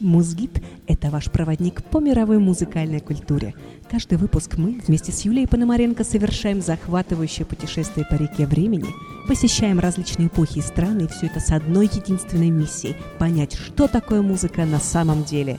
Музгид– 0.00 0.62
это 0.86 1.10
ваш 1.10 1.28
проводник 1.28 1.82
по 1.82 1.98
мировой 1.98 2.38
музыкальной 2.38 3.00
культуре. 3.00 3.54
Каждый 3.90 4.16
выпуск 4.16 4.56
мы 4.56 4.80
вместе 4.86 5.10
с 5.10 5.22
Юлией 5.22 5.48
Пономаренко 5.48 6.04
совершаем 6.04 6.60
захватывающее 6.60 7.44
путешествие 7.44 8.06
по 8.08 8.14
реке 8.14 8.46
времени, 8.46 8.86
посещаем 9.26 9.80
различные 9.80 10.28
эпохи 10.28 10.58
и 10.58 10.62
страны, 10.62 11.02
и 11.02 11.08
все 11.08 11.26
это 11.26 11.40
с 11.40 11.50
одной 11.50 11.86
единственной 11.86 12.50
миссией– 12.50 12.94
понять, 13.18 13.54
что 13.54 13.88
такое 13.88 14.22
музыка 14.22 14.64
на 14.66 14.78
самом 14.78 15.24
деле. 15.24 15.58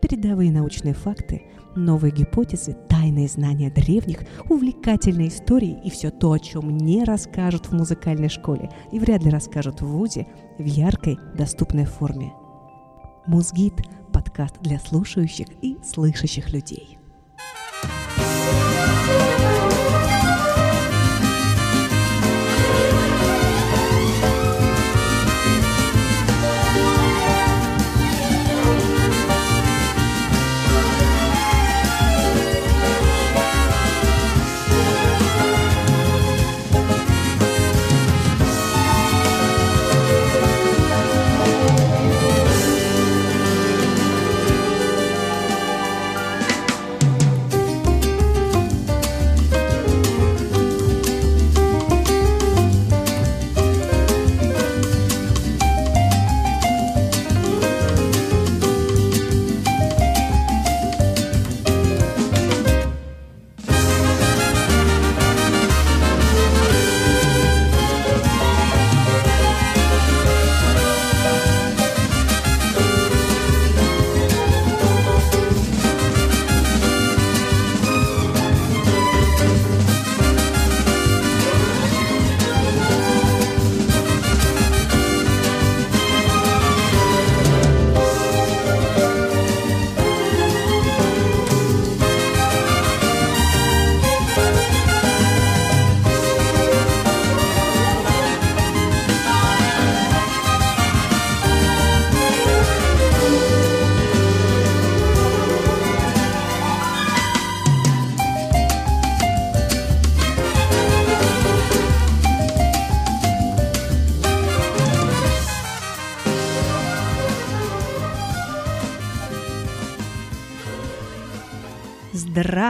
Передовые 0.00 0.50
научные 0.50 0.94
факты, 0.94 1.42
новые 1.74 2.12
гипотезы, 2.12 2.74
тайные 2.88 3.28
знания 3.28 3.70
древних, 3.70 4.20
увлекательные 4.48 5.28
истории 5.28 5.78
и 5.84 5.90
все 5.90 6.10
то, 6.10 6.32
о 6.32 6.38
чем 6.38 6.74
не 6.78 7.04
расскажут 7.04 7.66
в 7.66 7.72
музыкальной 7.72 8.30
школе 8.30 8.70
и 8.92 8.98
вряд 8.98 9.24
ли 9.24 9.30
расскажут 9.30 9.82
в 9.82 9.86
ВУЗе 9.86 10.26
в 10.58 10.64
яркой, 10.64 11.18
доступной 11.34 11.84
форме– 11.84 12.32
Музгид– 13.26 13.74
подкаст 14.12 14.54
для 14.60 14.78
слушающих 14.78 15.48
и 15.60 15.76
слышащих 15.82 16.50
людей. 16.50 16.96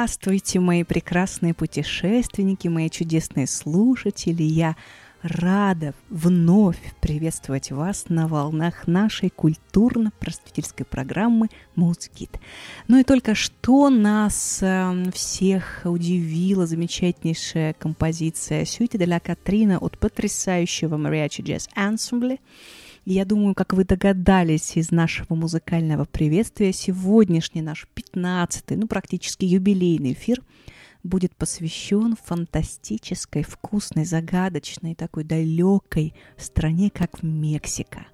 Здравствуйте, 0.06 0.60
мои 0.60 0.84
прекрасные 0.84 1.52
путешественники, 1.52 2.68
мои 2.68 2.88
чудесные 2.88 3.48
слушатели. 3.48 4.44
Я 4.44 4.76
рада 5.20 5.94
вновь 6.10 6.78
приветствовать 7.00 7.72
вас 7.72 8.04
на 8.08 8.28
волнах 8.28 8.86
нашей 8.86 9.30
культурно-просветительской 9.30 10.86
программы 10.86 11.48
«Музгид». 11.74 12.38
Ну 12.86 13.00
и 13.00 13.02
только 13.02 13.34
что 13.34 13.90
нас 13.90 14.60
э, 14.62 15.10
всех 15.12 15.80
удивила 15.82 16.68
замечательнейшая 16.68 17.72
композиция 17.72 18.64
«Сюйте 18.64 18.98
де 18.98 19.06
ла 19.08 19.18
Катрина» 19.18 19.78
от 19.78 19.98
потрясающего 19.98 20.96
Мариачи 20.98 21.42
Джаз 21.42 21.68
Ансамбля– 21.74 22.38
я 23.12 23.24
думаю, 23.24 23.54
как 23.54 23.72
вы 23.72 23.84
догадались 23.84 24.76
из 24.76 24.90
нашего 24.90 25.34
музыкального 25.34 26.04
приветствия, 26.04 26.72
сегодняшний 26.72 27.62
наш 27.62 27.86
15-й, 27.94 28.76
ну 28.76 28.88
практически 28.88 29.44
юбилейный 29.44 30.12
эфир 30.12 30.42
будет 31.04 31.36
посвящен 31.36 32.16
фантастической, 32.22 33.44
вкусной, 33.44 34.04
загадочной, 34.04 34.96
такой 34.96 35.22
далекой 35.24 36.14
стране, 36.36 36.90
как 36.90 37.22
Мексика. 37.22 38.06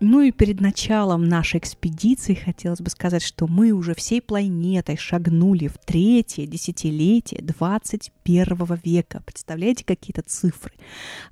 Ну 0.00 0.20
и 0.20 0.30
перед 0.30 0.60
началом 0.60 1.24
нашей 1.24 1.58
экспедиции 1.58 2.34
хотелось 2.34 2.80
бы 2.80 2.88
сказать, 2.88 3.22
что 3.22 3.48
мы 3.48 3.72
уже 3.72 3.94
всей 3.94 4.22
планетой 4.22 4.96
шагнули 4.96 5.66
в 5.66 5.76
третье 5.78 6.46
десятилетие 6.46 7.42
21 7.42 8.80
века. 8.84 9.22
Представляете, 9.26 9.84
какие-то 9.84 10.22
цифры? 10.22 10.72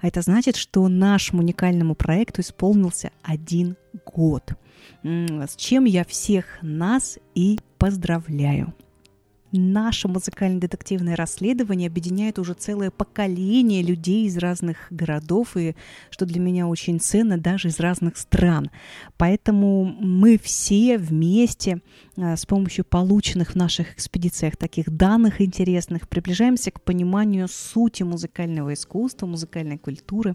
А 0.01 0.09
это 0.09 0.21
значит, 0.21 0.57
что 0.57 0.89
нашему 0.89 1.43
уникальному 1.43 1.95
проекту 1.95 2.41
исполнился 2.41 3.13
один 3.23 3.77
год. 4.05 4.51
С 5.05 5.55
чем 5.57 5.85
я 5.85 6.05
всех 6.05 6.59
нас 6.61 7.21
и 7.37 7.61
поздравляю. 7.79 8.75
Наше 9.53 10.09
музыкально-детективное 10.09 11.15
расследование 11.17 11.87
объединяет 11.89 12.39
уже 12.39 12.55
целое 12.55 12.91
поколение 12.91 13.83
людей 13.83 14.27
из 14.27 14.37
разных 14.37 14.89
городов 14.91 15.57
и, 15.57 15.77
что 16.11 16.27
для 16.27 16.41
меня 16.41 16.67
очень 16.67 16.99
ценно, 16.99 17.39
даже 17.39 17.69
из 17.69 17.79
разных 17.79 18.17
стран. 18.17 18.71
Поэтому 19.17 19.85
мы 19.85 20.39
все 20.39 20.99
вместе 20.99 21.81
а, 22.17 22.37
с 22.37 22.45
помощью 22.45 22.85
полученных 22.85 23.53
в 23.53 23.55
наших 23.55 23.95
экспедициях 23.95 24.57
таких 24.57 24.91
данных 24.91 25.41
интересных 25.41 26.09
приближаемся 26.09 26.71
к 26.71 26.83
пониманию 26.83 27.47
сути 27.49 28.03
музыкального 28.03 28.75
искусства, 28.75 29.27
музыкальной 29.27 29.79
культуры, 29.79 30.35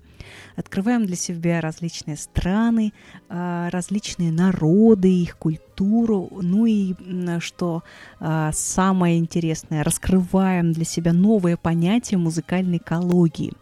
открываем 0.56 1.06
для 1.06 1.16
себя 1.16 1.60
различные 1.60 2.18
страны, 2.18 2.94
а, 3.28 3.70
различные 3.72 4.32
народы, 4.32 5.10
их 5.10 5.38
культуру, 5.82 6.30
ну 6.42 6.66
и 6.66 6.94
что 7.40 7.84
а, 8.20 8.52
самое 8.54 9.18
интересное, 9.18 9.84
раскрываем 9.84 10.72
для 10.72 10.86
себя 10.86 11.14
новое 11.14 11.58
понятие 11.58 12.18
музыкальной 12.18 12.78
экологии, 12.78 13.54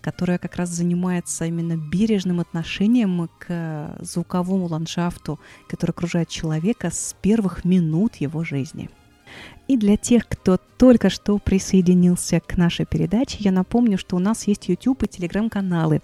которая 0.00 0.38
как 0.38 0.56
раз 0.56 0.70
занимается 0.70 1.44
именно 1.44 1.76
бережным 1.76 2.40
отношением 2.40 3.28
к 3.38 3.96
звуковому 4.00 4.66
ландшафту, 4.66 5.38
который 5.68 5.90
окружает 5.90 6.28
человека 6.28 6.90
с 6.90 7.14
первых 7.20 7.64
минут 7.64 8.16
его 8.16 8.44
жизни. 8.44 8.88
И 9.68 9.76
для 9.76 9.98
тех, 9.98 10.26
кто 10.26 10.58
только 10.78 11.10
что 11.10 11.38
присоединился 11.38 12.40
к 12.40 12.56
нашей 12.56 12.86
передаче, 12.86 13.38
я 13.40 13.52
напомню, 13.52 13.98
что 13.98 14.16
у 14.16 14.18
нас 14.18 14.46
есть 14.46 14.68
YouTube 14.68 15.02
и 15.02 15.06
Telegram-каналы, 15.06 16.00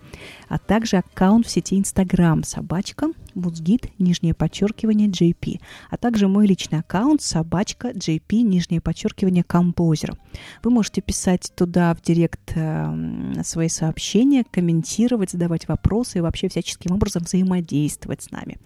а 0.48 0.58
также 0.58 0.98
аккаунт 0.98 1.46
в 1.46 1.50
сети 1.50 1.78
Instagram 1.78 2.44
собачка 2.44 3.08
Музгид, 3.34 3.88
нижнее 3.98 4.32
подчеркивание 4.32 5.08
JP, 5.08 5.60
а 5.90 5.96
также 5.96 6.28
мой 6.28 6.46
личный 6.46 6.80
аккаунт 6.80 7.20
собачка 7.20 7.90
JP, 7.90 8.42
нижнее 8.42 8.80
подчеркивание 8.80 9.42
композер. 9.42 10.16
Вы 10.62 10.70
можете 10.70 11.00
писать 11.00 11.52
туда 11.56 11.94
в 11.94 12.02
директ 12.02 12.52
э, 12.54 13.42
свои 13.42 13.68
сообщения, 13.68 14.44
комментировать, 14.50 15.30
задавать 15.30 15.66
вопросы 15.66 16.18
и 16.18 16.20
вообще 16.20 16.48
всяческим 16.48 16.94
образом 16.94 17.24
взаимодействовать 17.24 18.22
с 18.22 18.30
нами. 18.30 18.58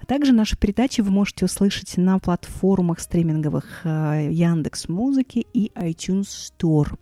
А 0.00 0.06
также 0.06 0.32
наши 0.32 0.56
передачи 0.56 1.02
вы 1.02 1.10
можете 1.10 1.44
услышать 1.44 1.96
на 1.98 2.18
платформах 2.18 3.00
стриминговых 3.00 3.82
э, 3.84 4.30
Яндекс 4.36 4.88
Музыки 4.88 5.46
и 5.52 5.72
iTunes 5.74 6.28
Store. 6.28 6.96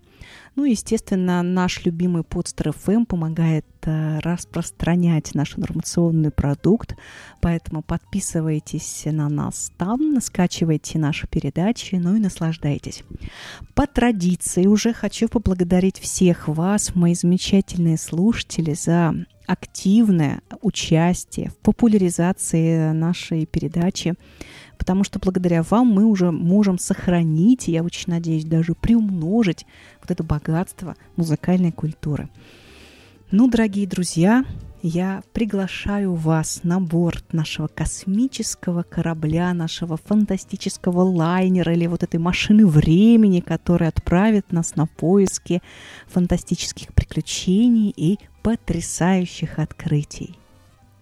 Ну, 0.56 0.64
естественно, 0.64 1.42
наш 1.42 1.84
любимый 1.84 2.22
подстер 2.22 2.69
FM 2.69 3.06
помогает 3.06 3.66
э, 3.82 4.20
распространять 4.20 5.34
наш 5.34 5.58
информационный 5.58 6.31
продукт, 6.31 6.96
поэтому 7.40 7.82
подписывайтесь 7.82 9.02
на 9.06 9.28
нас 9.28 9.72
там, 9.76 10.20
скачивайте 10.20 10.98
наши 10.98 11.26
передачи, 11.26 11.96
ну 11.96 12.16
и 12.16 12.20
наслаждайтесь. 12.20 13.02
По 13.75 13.87
традиции 13.87 14.66
уже 14.66 14.92
хочу 14.92 15.28
поблагодарить 15.28 15.98
всех 15.98 16.48
вас, 16.48 16.94
мои 16.94 17.14
замечательные 17.14 17.98
слушатели, 17.98 18.75
за 18.75 19.14
активное 19.46 20.41
участие 20.62 21.50
в 21.50 21.56
популяризации 21.56 22.93
нашей 22.93 23.46
передачи 23.46 24.14
потому 24.76 25.05
что 25.05 25.19
благодаря 25.19 25.62
вам 25.62 25.87
мы 25.87 26.05
уже 26.05 26.31
можем 26.31 26.79
сохранить, 26.79 27.69
и 27.69 27.73
я 27.73 27.82
очень 27.82 28.12
надеюсь, 28.12 28.44
даже 28.44 28.75
приумножить 28.75 29.64
вот 30.00 30.11
это 30.11 30.23
богатство 30.23 30.94
музыкальной 31.17 31.73
культуры. 31.73 32.29
Ну, 33.31 33.49
дорогие 33.49 33.87
друзья, 33.87 34.44
я 34.86 35.22
приглашаю 35.32 36.14
вас 36.14 36.60
на 36.62 36.78
борт 36.78 37.32
нашего 37.32 37.69
космического 37.69 38.82
корабля, 38.82 39.54
нашего 39.54 39.96
фантастического 39.96 41.00
лайнера 41.00 41.72
или 41.72 41.86
вот 41.86 42.02
этой 42.02 42.20
машины 42.20 42.66
времени, 42.66 43.40
которая 43.40 43.88
отправит 43.88 44.52
нас 44.52 44.76
на 44.76 44.84
поиски 44.84 45.62
фантастических 46.06 46.92
приключений 46.92 47.94
и 47.96 48.19
потрясающих 48.42 49.58
открытий. 49.58 50.38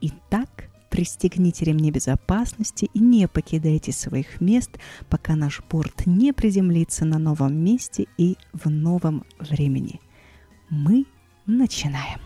Итак, 0.01 0.69
Пристегните 0.89 1.65
ремни 1.65 1.91
безопасности 1.91 2.91
и 2.93 2.99
не 2.99 3.27
покидайте 3.27 3.93
своих 3.93 4.43
мест, 4.43 4.79
пока 5.09 5.37
наш 5.37 5.63
борт 5.71 6.05
не 6.05 6.35
приземлится 6.35 7.07
на 7.07 7.19
новом 7.19 7.57
месте 7.57 8.09
и 8.19 8.37
в 8.53 8.69
новом 8.69 9.25
времени. 9.41 10.03
Мы 10.69 11.07
начинаем. 11.47 12.21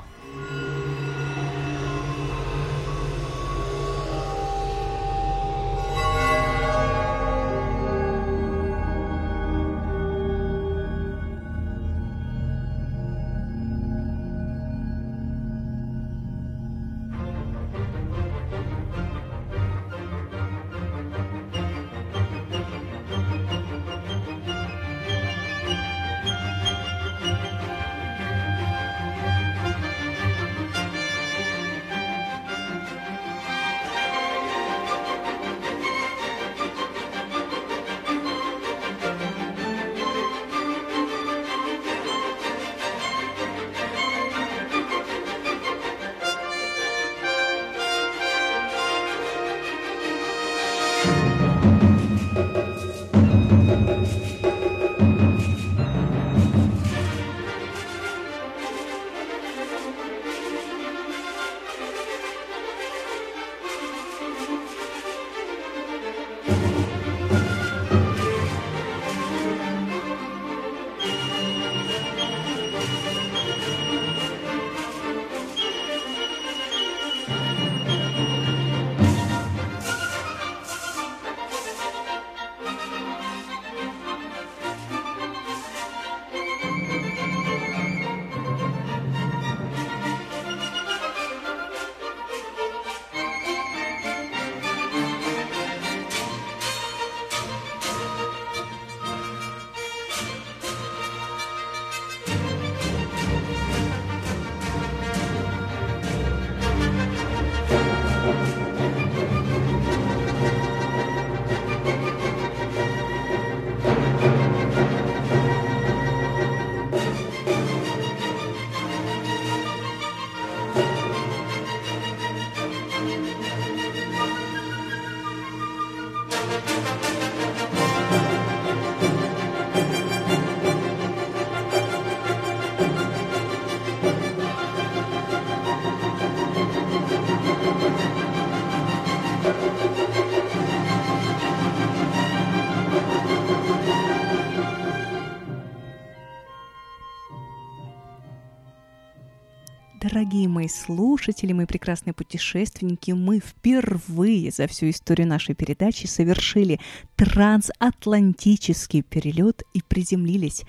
Дорогие 150.16 150.48
мои 150.48 150.66
слушатели, 150.66 151.52
мои 151.52 151.66
прекрасные 151.66 152.14
путешественники, 152.14 153.10
мы 153.10 153.38
впервые 153.38 154.50
за 154.50 154.66
всю 154.66 154.88
историю 154.88 155.28
нашей 155.28 155.54
передачи 155.54 156.06
совершили 156.06 156.80
трансатлантический 157.16 159.02
перелет 159.02 159.62
и 159.74 159.82
приземлились 159.82 160.62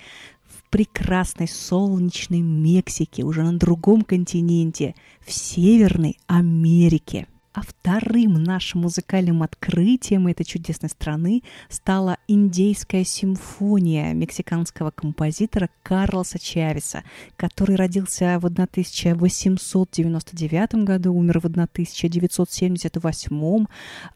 в 0.43 0.69
прекрасной 0.69 1.47
солнечной 1.47 2.41
Мексике, 2.41 3.23
уже 3.23 3.41
на 3.43 3.57
другом 3.57 4.01
континенте, 4.01 4.95
в 5.25 5.31
Северной 5.31 6.17
Америке. 6.27 7.25
А 7.57 7.61
вторым 7.61 8.41
нашим 8.43 8.81
музыкальным 8.81 9.41
открытием 9.41 10.27
этой 10.27 10.43
чудесной 10.43 10.91
страны 10.91 11.41
стала 11.69 12.17
индейская 12.27 13.03
симфония 13.03 14.13
мексиканского 14.13 14.91
композитора 14.91 15.71
Карлоса 15.81 16.37
Чавеса, 16.37 17.03
который 17.35 17.75
родился 17.75 18.37
в 18.39 18.45
1899 18.45 20.75
году, 20.85 21.15
умер 21.15 21.39
в 21.39 21.45
1978. 21.45 23.65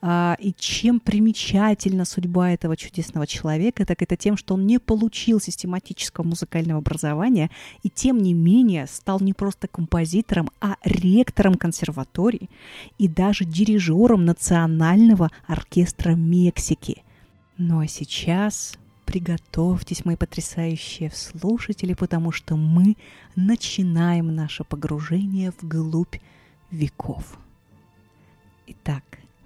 А, 0.04 0.38
и 0.40 0.54
чем 0.56 1.00
примечательна 1.00 2.06
судьба 2.06 2.52
этого 2.52 2.78
чудесного 2.78 3.26
человека, 3.26 3.88
так 3.88 4.04
это 4.04 4.16
тем, 4.18 4.38
что 4.38 4.54
он 4.54 4.68
не 4.68 4.78
получил 4.78 5.42
систематического 5.42 6.26
музыкального 6.26 6.78
образования 6.78 7.50
и 7.82 7.90
тем 7.90 8.20
не 8.20 8.36
менее 8.36 8.86
стал 8.86 9.20
не 9.20 9.34
просто 9.34 9.68
композитором, 9.68 10.52
а 10.60 10.76
ректором 10.84 11.56
консерватории 11.56 12.48
и 13.00 13.08
даже 13.08 13.31
даже 13.32 13.46
дирижером 13.46 14.26
Национального 14.26 15.32
оркестра 15.48 16.16
Мексики. 16.16 17.02
Ну 17.58 17.80
а 17.80 17.88
сейчас 17.88 18.74
приготовьтесь, 19.06 20.04
мои 20.04 20.18
потрясающие 20.18 21.10
слушатели, 21.12 21.94
потому 21.94 22.34
что 22.34 22.58
мы 22.58 22.98
начинаем 23.38 24.36
наше 24.36 24.66
погружение 24.66 25.54
вглубь 25.62 26.18
веков. 26.72 27.38
Итак, 28.68 29.04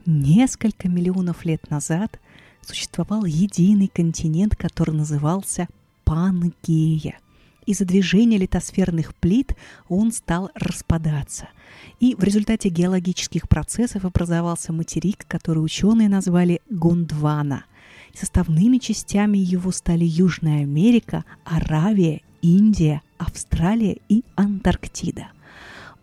несколько 0.07 0.89
миллионов 0.89 1.45
лет 1.45 1.69
назад 1.69 2.19
существовал 2.61 3.25
единый 3.25 3.87
континент, 3.87 4.55
который 4.55 4.95
назывался 4.95 5.67
Пангея. 6.05 7.19
Из-за 7.65 7.85
движения 7.85 8.37
литосферных 8.37 9.15
плит 9.15 9.55
он 9.89 10.11
стал 10.11 10.51
распадаться– 10.55 11.49
и 11.99 12.15
в 12.15 12.23
результате 12.23 12.69
геологических 12.69 13.47
процессов 13.47 14.05
образовался 14.05 14.73
материк, 14.73 15.25
который 15.27 15.59
ученые 15.59 16.09
назвали 16.09 16.61
Гондвана. 16.69 17.65
Составными 18.13 18.77
частями 18.77 19.37
его 19.37 19.71
стали 19.71 20.05
Южная 20.05 20.63
Америка, 20.63 21.25
Аравия 21.43 22.21
Индия, 22.41 23.01
Австралия 23.17 23.97
и 24.07 24.23
Антарктида. 24.35 25.27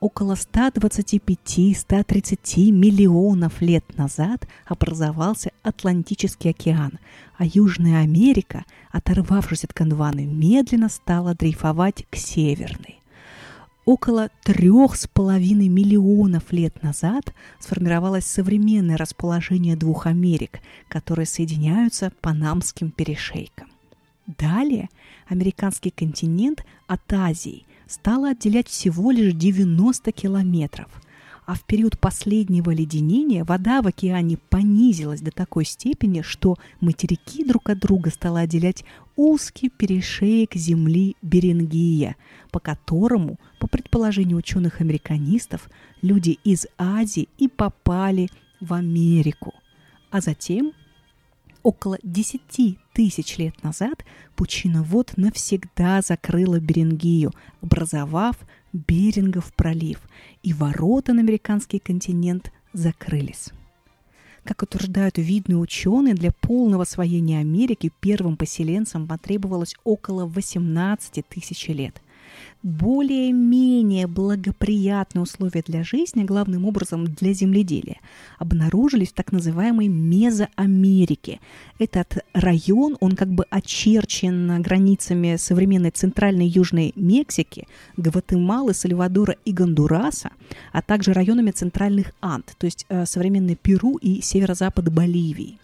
Около 0.02 0.34
125-130 0.34 2.70
миллионов 2.72 3.60
лет 3.60 3.84
назад 3.96 4.48
образовался 4.66 5.52
Атлантический 5.62 6.50
океан, 6.50 6.98
а 7.38 7.44
Южная 7.44 8.02
Америка, 8.02 8.64
оторвавшись 8.90 9.62
от 9.62 9.72
Гондваны, 9.72 10.26
медленно 10.26 10.88
стала 10.88 11.36
дрейфовать 11.36 12.04
к 12.10 12.16
Северной. 12.16 12.98
Около 13.84 14.30
трех 14.42 14.96
с 14.96 15.06
половиной 15.06 15.68
миллионов 15.68 16.50
лет 16.50 16.82
назад 16.82 17.32
сформировалось 17.60 18.26
современное 18.26 18.96
расположение 18.96 19.76
двух 19.76 20.06
Америк, 20.06 20.58
которые 20.88 21.26
соединяются 21.26 22.10
Панамским 22.20 22.90
перешейком. 22.90 23.68
Далее 24.26 24.88
американский 25.28 25.90
континент 25.90 26.64
от 26.88 27.12
Азии 27.12 27.66
стало 27.92 28.30
отделять 28.30 28.68
всего 28.68 29.10
лишь 29.10 29.34
90 29.34 30.10
километров– 30.12 30.88
а 31.44 31.54
в 31.54 31.64
период 31.64 31.98
последнего 31.98 32.70
леденения 32.70 33.44
вода 33.44 33.82
в 33.82 33.86
океане 33.88 34.38
понизилась 34.48 35.20
до 35.20 35.32
такой 35.32 35.64
степени, 35.64 36.22
что 36.22 36.56
материки 36.80 37.44
друг 37.44 37.68
от 37.68 37.80
друга 37.80 38.10
стало 38.10 38.40
отделять 38.40 38.84
узкий 39.16 39.68
перешеек 39.68 40.54
земли 40.54 41.16
Берингия, 41.20 42.16
по 42.52 42.60
которому, 42.60 43.38
по 43.58 43.66
предположению 43.66 44.38
ученых-американистов, 44.38 45.68
люди 46.00 46.38
из 46.44 46.66
Азии 46.78 47.28
и 47.38 47.48
попали 47.48 48.28
в 48.60 48.72
Америку. 48.72 49.52
А 50.10 50.20
затем 50.20 50.72
около 51.62 51.98
10 52.02 52.78
тысяч 52.92 53.38
лет 53.38 53.62
назад 53.62 54.04
пучина 54.34 54.82
вод 54.82 55.12
навсегда 55.16 56.00
закрыла 56.02 56.58
Берингию, 56.60 57.32
образовав 57.60 58.36
Берингов 58.72 59.52
пролив, 59.54 60.00
и 60.42 60.52
ворота 60.52 61.12
на 61.12 61.20
американский 61.20 61.78
континент 61.78 62.52
закрылись. 62.72 63.50
Как 64.44 64.62
утверждают 64.62 65.18
видные 65.18 65.58
ученые, 65.58 66.14
для 66.14 66.32
полного 66.32 66.82
освоения 66.82 67.38
Америки 67.38 67.92
первым 68.00 68.36
поселенцам 68.36 69.06
потребовалось 69.06 69.76
около 69.84 70.26
18 70.26 71.26
тысяч 71.28 71.68
лет– 71.68 72.00
более-менее 72.62 74.06
благоприятные 74.06 75.22
условия 75.22 75.62
для 75.66 75.82
жизни, 75.82 76.24
главным 76.24 76.64
образом 76.66 77.04
для 77.04 77.32
земледелия, 77.32 77.98
обнаружились 78.38 79.10
в 79.10 79.14
так 79.14 79.32
называемой 79.32 79.88
Мезоамерике. 79.88 81.40
Этот 81.78 82.18
район, 82.32 82.96
он 83.00 83.16
как 83.16 83.28
бы 83.28 83.44
очерчен 83.50 84.62
границами 84.62 85.36
современной 85.36 85.90
центральной 85.90 86.46
и 86.46 86.50
южной 86.50 86.92
Мексики, 86.96 87.66
Гватемалы, 87.96 88.74
Сальвадора 88.74 89.36
и 89.44 89.52
Гондураса, 89.52 90.30
а 90.72 90.82
также 90.82 91.12
районами 91.12 91.50
центральных 91.50 92.12
Анд, 92.20 92.54
то 92.58 92.66
есть 92.66 92.86
э, 92.88 93.06
современной 93.06 93.56
Перу 93.56 93.96
и 93.96 94.20
северо-запад 94.20 94.92
Боливии 94.92 95.58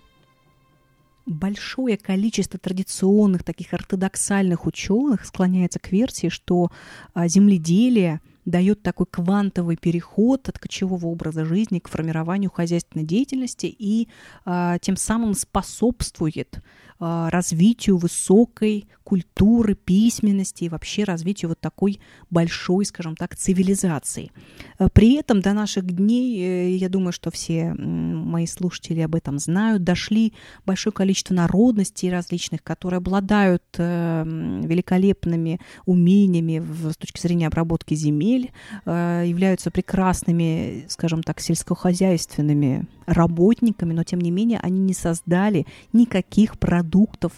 большое 1.29 1.97
количество 1.97 2.59
традиционных 2.59 3.45
таких 3.45 3.75
ортодоксальных 3.75 4.67
ученых 4.67 5.25
склоняется 5.25 5.79
к 5.79 5.93
версии, 5.93 6.29
что 6.29 6.71
а, 7.15 7.29
земледелие 7.29 8.21
дает 8.45 8.83
такой 8.83 9.07
квантовый 9.07 9.77
переход 9.77 10.49
от 10.49 10.59
кочевого 10.59 11.07
образа 11.07 11.45
жизни 11.45 11.81
к 11.81 11.89
формированию 11.89 12.51
хозяйственной 12.51 13.05
деятельности 13.05 13.67
и 13.67 14.09
а, 14.45 14.79
тем 14.79 14.97
самым 14.97 15.35
способствует 15.35 16.63
развитию 17.01 17.97
высокой 17.97 18.89
культуры, 19.09 19.75
письменности 19.75 20.65
и 20.65 20.69
вообще 20.69 21.05
развитию 21.05 21.49
вот 21.49 21.59
такой 21.59 21.99
большой, 22.29 22.85
скажем 22.85 23.17
так, 23.17 23.37
цивилизации. 23.37 24.31
А, 24.79 24.91
при 24.91 25.15
этом 25.15 25.41
до 25.41 25.55
наших 25.55 25.87
дней, 25.87 26.39
э, 26.39 26.77
я 26.77 26.91
думаю, 26.91 27.13
что 27.13 27.31
все 27.31 27.73
мои 27.73 28.47
слушатели 28.47 29.01
об 29.01 29.15
этом 29.15 29.39
знают, 29.39 29.83
дошли 29.83 30.35
большое 30.67 30.93
количество 30.93 31.33
народностей 31.33 32.11
различных, 32.11 32.63
которые 32.63 32.99
обладают 32.99 33.63
э, 33.79 34.25
великолепными 34.63 35.59
умениями 35.87 36.63
с 36.93 36.97
точки 36.99 37.19
зрения 37.19 37.47
обработки 37.47 37.95
земель, 37.95 38.53
э, 38.85 39.25
являются 39.27 39.71
прекрасными, 39.71 40.85
скажем 40.91 41.23
так, 41.23 41.41
сельскохозяйственными 41.41 42.87
работниками, 43.07 43.95
но 43.95 44.05
тем 44.05 44.21
не 44.21 44.31
менее 44.31 44.61
они 44.63 44.81
не 44.81 44.93
создали 44.93 45.67
никаких 45.95 46.59
продуктов 46.59 46.88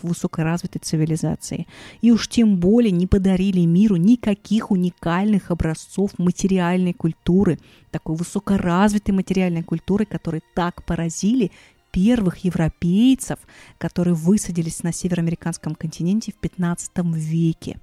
высокоразвитой 0.02 0.80
цивилизации. 0.82 1.66
И 2.00 2.10
уж 2.12 2.28
тем 2.28 2.56
более 2.56 2.90
не 2.90 3.06
подарили 3.06 3.60
миру 3.60 3.96
никаких 3.96 4.70
уникальных 4.70 5.50
образцов 5.50 6.18
материальной 6.18 6.92
культуры, 6.92 7.58
такой 7.90 8.16
высокоразвитой 8.16 9.14
материальной 9.14 9.62
культуры, 9.62 10.04
которые 10.04 10.42
так 10.54 10.84
поразили 10.84 11.50
первых 11.90 12.38
европейцев, 12.44 13.38
которые 13.78 14.14
высадились 14.14 14.82
на 14.82 14.92
североамериканском 14.92 15.74
континенте 15.74 16.32
в 16.32 16.36
15 16.36 16.92
веке. 17.14 17.78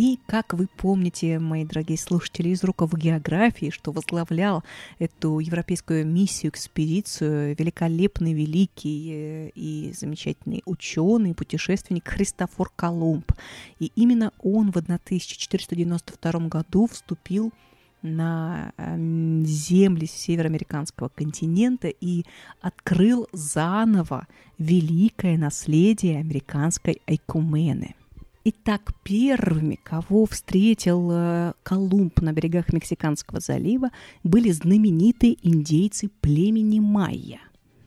И, 0.00 0.18
как 0.26 0.54
вы 0.54 0.66
помните, 0.66 1.38
мои 1.38 1.66
дорогие 1.66 1.98
слушатели, 1.98 2.48
из 2.48 2.64
уроков 2.64 2.94
географии, 2.94 3.68
что 3.68 3.92
возглавлял 3.92 4.64
эту 4.98 5.40
европейскую 5.40 6.06
миссию, 6.06 6.52
экспедицию, 6.52 7.54
великолепный, 7.58 8.32
великий 8.32 9.10
э, 9.12 9.50
и 9.54 9.92
замечательный 9.94 10.62
ученый, 10.64 11.34
путешественник 11.34 12.08
Христофор 12.08 12.72
Колумб. 12.74 13.30
И 13.78 13.92
именно 13.94 14.32
он 14.42 14.72
в 14.72 14.78
1492 14.78 16.48
году 16.48 16.86
вступил 16.86 17.52
на 18.00 18.72
эм, 18.78 19.44
земли 19.44 20.06
североамериканского 20.06 21.10
континента 21.10 21.88
и 21.88 22.24
открыл 22.62 23.28
заново 23.34 24.26
великое 24.56 25.36
наследие 25.36 26.20
американской 26.20 27.02
айкумены. 27.06 27.96
Итак, 28.42 28.94
первыми, 29.02 29.78
кого 29.82 30.24
встретил 30.24 31.10
э, 31.12 31.52
Колумб 31.62 32.20
на 32.22 32.32
берегах 32.32 32.72
Мексиканского 32.72 33.40
залива, 33.40 33.90
были 34.24 34.50
знаменитые 34.50 35.36
индейцы 35.42 36.08
племени 36.20 36.80
майя. 36.80 37.40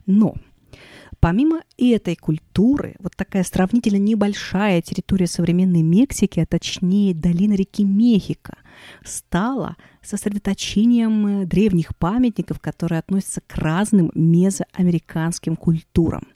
Но 0.05 0.36
Помимо 1.24 1.62
этой 1.77 2.17
культуры, 2.17 2.95
вот 3.00 3.15
такая 3.15 3.45
сравнительно 3.45 3.95
небольшая 3.95 4.81
территория 4.81 5.27
современной 5.27 5.81
Мексики, 5.81 6.41
а 6.41 6.45
точнее 6.45 7.13
долина 7.13 7.53
реки 7.53 7.86
Мехико, 7.86 8.57
стала 9.05 9.77
сосредоточением 10.01 11.43
э, 11.43 11.45
древних 11.45 11.95
памятников, 11.95 12.60
которые 12.60 13.00
относятся 13.00 13.39
к 13.39 13.55
разным 13.55 14.12
мезоамериканским 14.13 15.55
культурам. 15.55 16.27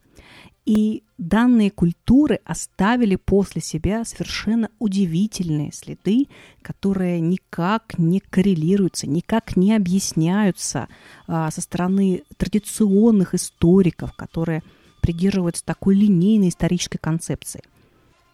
И 0.67 1.03
данные 1.17 1.71
культуры 1.71 2.41
оставили 2.43 3.15
после 3.15 3.61
себя 3.61 4.03
совершенно 4.03 4.69
удивительные 4.79 5.71
следы, 5.71 6.27
которые 6.61 7.21
никак 7.21 7.97
не 7.97 8.19
коррелируются, 8.19 9.07
никак 9.07 9.55
не 9.55 9.73
объясняются 9.73 10.89
а, 11.25 11.49
со 11.51 11.61
стороны 11.61 12.23
традиционных 12.35 13.33
историков, 13.33 14.11
которые 14.11 14.61
придерживаются 15.01 15.63
такой 15.63 15.95
линейной 15.95 16.49
исторической 16.49 16.97
концепции. 16.97 17.61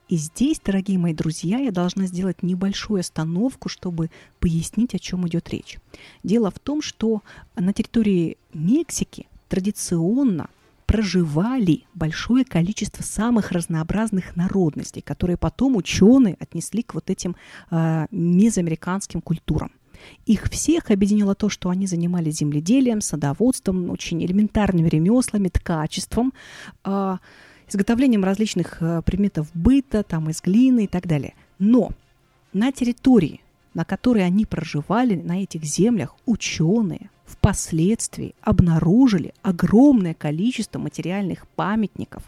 И 0.09 0.15
здесь, 0.17 0.59
дорогие 0.59 0.97
мои 0.97 1.13
друзья, 1.13 1.59
я 1.59 1.71
должна 1.71 2.07
сделать 2.07 2.41
небольшую 2.41 3.01
остановку, 3.01 3.69
чтобы 3.69 4.09
пояснить, 4.39 4.95
о 4.95 4.99
чем 4.99 5.27
идет 5.27 5.49
речь. 5.49 5.77
Дело 6.23 6.49
в 6.49 6.57
том, 6.57 6.81
что 6.81 7.21
на 7.55 7.73
территории 7.73 8.37
Мексики 8.55 9.27
традиционно 9.49 10.49
проживали 10.93 11.85
большое 11.95 12.45
количество 12.45 13.01
самых 13.01 13.51
разнообразных 13.51 14.35
народностей, 14.35 15.01
которые 15.01 15.37
потом 15.37 15.75
ученые 15.75 16.37
отнесли 16.39 16.83
к 16.83 16.93
вот 16.93 17.09
этим 17.09 17.35
э, 17.71 18.05
мезоамериканским 18.11 19.19
культурам. 19.19 19.71
Их 20.27 20.43
всех 20.51 20.91
объединило 20.91 21.33
то, 21.33 21.49
что 21.49 21.71
они 21.71 21.87
занимались 21.87 22.35
земледелием, 22.35 23.01
садоводством, 23.01 23.89
очень 23.89 24.23
элементарными 24.23 24.87
ремеслами, 24.87 25.47
ткачеством, 25.47 26.31
э, 26.85 27.17
изготовлением 27.67 28.23
различных 28.23 28.77
э, 28.79 29.01
предметов 29.01 29.47
быта, 29.55 30.03
там 30.03 30.29
из 30.29 30.43
глины 30.43 30.83
и 30.83 30.87
так 30.87 31.07
далее. 31.07 31.33
Но 31.57 31.89
на 32.53 32.71
территории, 32.71 33.41
на 33.73 33.83
которой 33.83 34.23
они 34.23 34.45
проживали, 34.45 35.15
на 35.15 35.41
этих 35.41 35.63
землях, 35.63 36.15
ученые, 36.27 37.09
впоследствии 37.33 38.35
обнаружили 38.41 39.33
огромное 39.41 40.13
количество 40.13 40.79
материальных 40.79 41.47
памятников, 41.47 42.23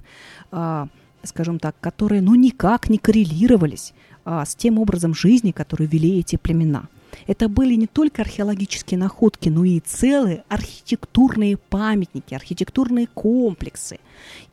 э, 0.51 0.88
скажем 1.24 1.59
так, 1.59 1.75
которые 1.79 2.21
ну 2.21 2.35
никак 2.35 2.89
не 2.89 2.97
коррелировались 2.97 3.93
э, 4.25 4.43
с 4.45 4.55
тем 4.55 4.79
образом 4.79 5.13
жизни, 5.13 5.51
который 5.51 5.88
вели 5.88 6.19
эти 6.19 6.35
племена. 6.35 6.88
Это 7.27 7.47
были 7.47 7.75
не 7.75 7.88
только 7.88 8.24
археологические 8.24 8.97
находки, 8.97 9.47
но 9.47 9.63
и 9.63 9.79
целые 9.79 10.43
архитектурные 10.50 11.57
памятники, 11.57 12.33
архитектурные 12.33 13.07
комплексы. 13.07 14.00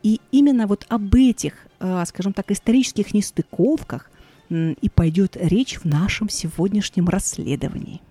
И 0.03 0.21
именно 0.31 0.67
вот 0.67 0.87
об 0.89 1.15
этих, 1.15 1.55
э, 1.81 2.05
скажем 2.07 2.33
так, 2.33 2.51
исторических 2.51 3.15
нестыковках 3.15 4.11
и 4.51 4.91
пойдет 4.95 5.39
речь 5.41 5.79
в 5.79 5.87
нашем 5.87 6.29
сегодняшнем 6.29 7.09
расследовании. 7.09 8.03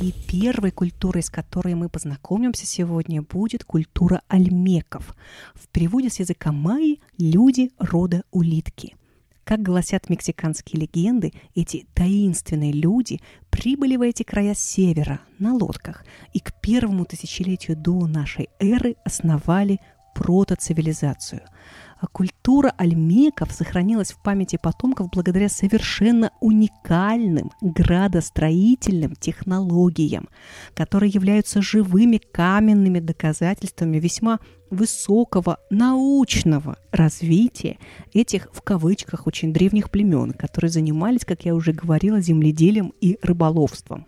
И 0.00 0.14
первой 0.28 0.70
культурой, 0.70 1.22
с 1.22 1.30
которой 1.30 1.74
мы 1.74 1.88
познакомимся 1.88 2.66
сегодня, 2.66 3.22
будет 3.22 3.64
культура 3.64 4.22
альмеков. 4.28 5.16
В 5.54 5.68
переводе 5.68 6.10
с 6.10 6.20
языка 6.20 6.52
майи 6.52 7.00
«люди 7.18 7.72
рода 7.78 8.22
улитки». 8.30 8.94
Как 9.48 9.62
гласят 9.62 10.10
мексиканские 10.10 10.82
легенды, 10.82 11.32
эти 11.54 11.86
таинственные 11.94 12.70
люди 12.70 13.18
прибыли 13.48 13.96
в 13.96 14.02
эти 14.02 14.22
края 14.22 14.52
с 14.52 14.58
севера 14.58 15.20
на 15.38 15.54
лодках 15.54 16.04
и 16.34 16.38
к 16.38 16.52
первому 16.60 17.06
тысячелетию 17.06 17.74
до 17.74 18.06
нашей 18.06 18.50
эры 18.60 18.96
основали 19.06 19.80
протоцивилизацию– 20.14 21.40
культура 22.06 22.72
альмеков 22.76 23.52
сохранилась 23.52 24.12
в 24.12 24.22
памяти 24.22 24.58
потомков 24.62 25.10
благодаря 25.10 25.48
совершенно 25.48 26.30
уникальным 26.40 27.50
градостроительным 27.60 29.16
технологиям, 29.16 30.28
которые 30.74 31.10
являются 31.10 31.60
живыми 31.60 32.18
каменными 32.18 33.00
доказательствами 33.00 33.98
весьма 33.98 34.38
высокого 34.70 35.58
научного 35.70 36.76
развития 36.92 37.78
этих, 38.12 38.48
в 38.52 38.62
кавычках, 38.62 39.26
очень 39.26 39.52
древних 39.52 39.90
племен, 39.90 40.32
которые 40.32 40.70
занимались, 40.70 41.24
как 41.24 41.44
я 41.44 41.54
уже 41.54 41.72
говорила, 41.72 42.20
земледелием 42.20 42.92
и 43.00 43.18
рыболовством. 43.22 44.06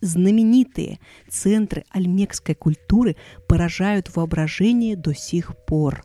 Знаменитые 0.00 1.00
центры 1.28 1.84
альмекской 1.90 2.54
культуры 2.54 3.16
поражают 3.48 4.14
воображение 4.14 4.96
до 4.96 5.12
сих 5.14 5.56
пор. 5.66 6.04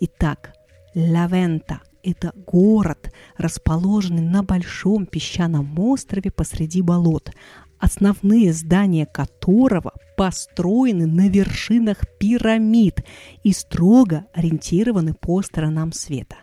Итак, 0.00 0.52
Лавента– 0.94 1.80
это 2.04 2.32
город, 2.46 3.12
расположенный 3.36 4.22
на 4.22 4.44
большом 4.44 5.06
песчаном 5.06 5.76
острове 5.76 6.30
посреди 6.30 6.82
болот, 6.82 7.32
основные 7.80 8.52
здания 8.52 9.06
которого 9.06 9.92
построены 10.16 11.06
на 11.06 11.28
вершинах 11.28 11.98
пирамид 12.20 13.04
и 13.42 13.52
строго 13.52 14.26
ориентированы 14.32 15.14
по 15.14 15.42
сторонам 15.42 15.92
света. 15.92 16.36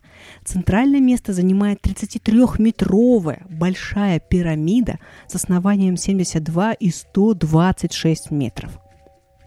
Центральное 0.44 1.00
место 1.00 1.32
занимает 1.32 1.80
33-метровая 1.82 3.46
большая 3.50 4.20
пирамида 4.20 5.00
с 5.30 5.36
основанием 5.36 5.96
72 5.96 6.74
и 6.74 6.90
126 6.90 8.32
метров– 8.32 8.78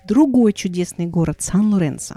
другой 0.08 0.52
чудесный 0.52 1.06
город 1.06 1.42
Сан-Лоренцо. 1.42 2.16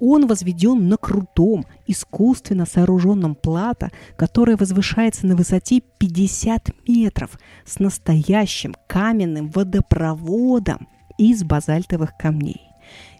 Он 0.00 0.26
возведен 0.26 0.88
на 0.88 0.96
крутом, 0.96 1.66
искусственно 1.86 2.66
сооруженном 2.66 3.34
плато, 3.34 3.88
которое 4.16 4.56
возвышается 4.56 5.26
на 5.26 5.36
высоте 5.36 5.82
50 5.98 6.88
метров 6.88 7.38
с 7.64 7.78
настоящим 7.78 8.74
каменным 8.88 9.50
водопроводом 9.50 10.88
из 11.18 11.44
базальтовых 11.44 12.16
камней. 12.18 12.62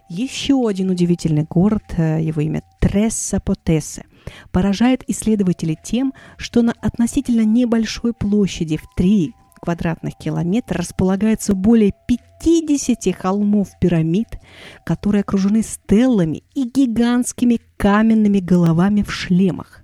Еще 0.09 0.67
один 0.67 0.88
удивительный 0.88 1.45
город, 1.45 1.85
э, 1.99 2.23
его 2.23 2.41
имя 2.41 2.62
Тресса 2.81 3.41
Потесе, 3.41 4.07
поражает 4.53 5.05
исследователей 5.07 5.77
тем, 5.83 6.15
что 6.38 6.62
на 6.62 6.73
относительно 6.81 7.45
небольшой 7.45 8.15
площади 8.15 8.79
в 8.79 8.85
3 8.97 9.35
квадратных 9.61 10.17
километра 10.17 10.79
располагается 10.79 11.55
более 11.55 11.93
50 12.42 13.14
холмов-пирамид, 13.14 14.38
которые 14.85 15.23
окружены 15.23 15.62
стеллами 15.62 16.42
и 16.54 16.64
гигантскими 16.64 17.61
каменными 17.76 18.38
головами 18.38 19.02
в 19.02 19.12
шлемах. 19.12 19.83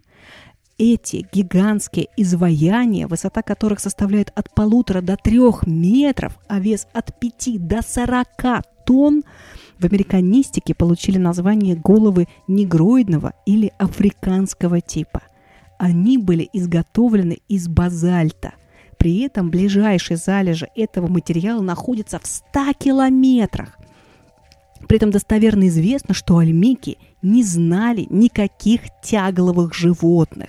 Эти 0.77 1.27
гигантские 1.33 2.09
изваяния, 2.17 3.07
высота 3.07 3.43
которых 3.43 3.79
составляет 3.79 4.33
от 4.35 4.53
полутора 4.53 5.01
до 5.03 5.17
трех 5.17 5.67
метров, 5.67 6.39
а 6.49 6.59
вес 6.59 6.89
от 6.93 7.19
пяти 7.21 7.59
до 7.59 7.81
сорока 7.83 8.63
тонн, 8.85 9.23
в 9.79 9.85
американистике 9.85 10.75
получили 10.75 11.19
название 11.19 11.77
головы 11.77 12.27
негроидного 12.49 13.35
или 13.47 13.73
африканского 13.79 14.81
типа. 14.81 15.23
Они 15.79 16.19
были 16.19 16.49
изготовлены 16.53 17.39
из 17.49 17.69
базальта– 17.69 18.55
при 19.05 19.19
этом 19.19 19.51
ближайшие 19.51 20.17
залежи 20.17 20.67
этого 20.75 21.09
материала 21.09 21.61
находятся 21.61 22.19
в 22.19 22.27
100 22.27 22.73
километрах. 22.79 23.77
При 24.89 24.97
этом 24.97 25.11
достоверно 25.11 25.69
известно, 25.69 26.15
что 26.15 26.39
альмики 26.39 26.97
не 27.21 27.43
знали 27.43 28.07
никаких 28.09 28.81
тягловых 29.03 29.75
животных. 29.75 30.49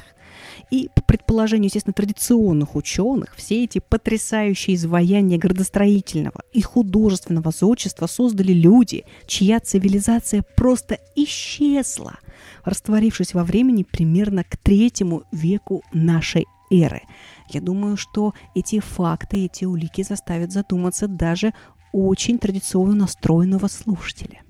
И 0.71 0.89
по 0.95 1.01
предположению, 1.01 1.65
естественно, 1.65 1.93
традиционных 1.93 2.77
ученых, 2.77 3.35
все 3.35 3.65
эти 3.65 3.79
потрясающие 3.79 4.77
изваяния 4.77 5.37
градостроительного 5.37 6.41
и 6.53 6.61
художественного 6.61 7.51
зодчества 7.51 8.07
создали 8.07 8.53
люди, 8.53 9.03
чья 9.27 9.59
цивилизация 9.59 10.45
просто 10.55 10.97
исчезла, 11.17 12.19
растворившись 12.63 13.33
во 13.33 13.43
времени 13.43 13.83
примерно 13.83 14.45
к 14.45 14.55
третьему 14.55 15.23
веку 15.33 15.83
нашей 15.91 16.45
эры– 16.69 17.03
я 17.49 17.61
думаю, 17.61 17.97
что 17.97 18.33
эти 18.53 18.79
факты, 18.79 19.45
эти 19.45 19.65
улики 19.65 20.03
заставят 20.03 20.51
задуматься 20.51 21.07
даже 21.07 21.53
очень 21.91 22.39
традиционно 22.39 22.95
настроенного 22.95 23.67
слушателя. 23.67 24.41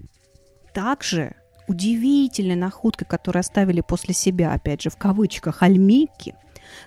Также 0.74 1.36
удивительной 1.68 2.56
находкой, 2.56 3.08
которую 3.08 3.42
оставили 3.42 3.82
после 3.82 4.14
себя, 4.14 4.54
опять 4.54 4.82
же, 4.82 4.90
в 4.90 4.98
кавычках, 4.98 5.62
альмейки, 5.62 6.36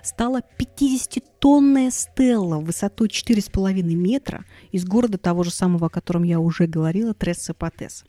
стала 0.03 0.41
50-тонная 0.57 1.91
стелла 1.91 2.57
высотой 2.59 3.07
4,5 3.07 3.81
метра 3.83 4.45
из 4.71 4.85
города 4.85 5.17
того 5.17 5.43
же 5.43 5.51
самого, 5.51 5.87
о 5.87 5.89
котором 5.89 6.23
я 6.23 6.39
уже 6.39 6.67
говорила, 6.67 7.13
Тресса-Патес, 7.13 8.05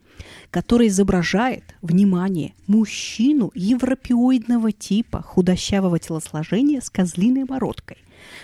изображает, 0.88 1.64
внимание, 1.82 2.54
мужчину 2.66 3.50
европеоидного 3.54 4.72
типа, 4.72 5.22
худощавого 5.22 5.98
телосложения 5.98 6.80
с 6.80 6.90
козлиной 6.90 7.44
бородкой. 7.44 7.98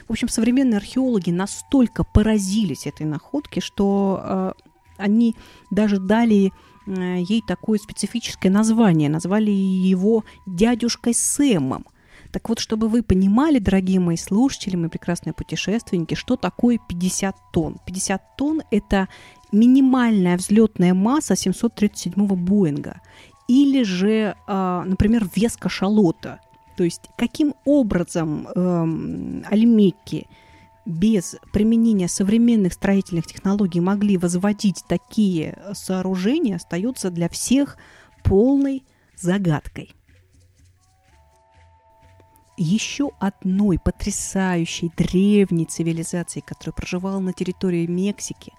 В 0.09 0.13
общем, 0.13 0.29
современные 0.29 0.79
археологи 0.79 1.31
настолько 1.31 2.05
поразились 2.05 2.87
этой 2.87 3.05
находке, 3.05 3.61
что 3.61 4.21
э, 4.23 4.53
они 4.97 5.37
даже 5.71 5.99
дали 5.99 6.53
э, 6.87 7.23
ей 7.29 7.43
такое 7.47 7.79
специфическое 7.79 8.51
название, 8.51 9.11
назвали 9.11 9.51
его 9.51 10.25
дядюшкой 10.47 11.15
Сэмом– 11.15 11.87
так 12.37 12.51
вот, 12.51 12.59
чтобы 12.59 12.89
вы 12.89 13.03
понимали, 13.03 13.59
дорогие 13.59 13.99
мои 13.99 14.19
слушатели, 14.19 14.77
мои 14.77 14.91
прекрасные 14.91 15.33
путешественники, 15.33 16.15
что 16.15 16.37
такое 16.37 16.79
50 16.87 17.35
тонн. 17.51 17.79
50 17.87 18.37
тонн– 18.37 18.63
это 18.71 19.09
минимальная 19.53 20.37
взлетная 20.37 20.93
масса 20.93 21.33
737-го 21.33 22.37
Боинга. 22.37 23.01
Или 23.49 23.85
же, 23.85 24.37
а, 24.47 24.85
например, 24.85 25.27
вес 25.35 25.57
кашалота. 25.57 26.41
То 26.77 26.85
есть, 26.85 27.09
каким 27.17 27.55
образом 27.65 28.49
эм, 28.55 29.43
альмеки 29.51 30.27
без 30.85 31.37
применения 31.55 32.07
современных 32.07 32.75
строительных 32.75 33.27
технологий 33.27 33.81
могли 33.81 34.19
возводить 34.19 34.85
такие 34.87 35.57
сооружения, 35.73 36.57
остается 36.57 37.09
для 37.11 37.31
всех 37.31 37.79
полной 38.23 38.85
загадкой 39.17 39.96
еще 42.57 43.11
одной 43.21 43.79
потрясающей 43.79 44.91
древней 44.97 45.67
цивилизацией, 45.67 46.45
которая 46.47 46.75
проживала 46.75 47.19
на 47.21 47.33
территории 47.33 47.87
Мексики, 47.87 48.53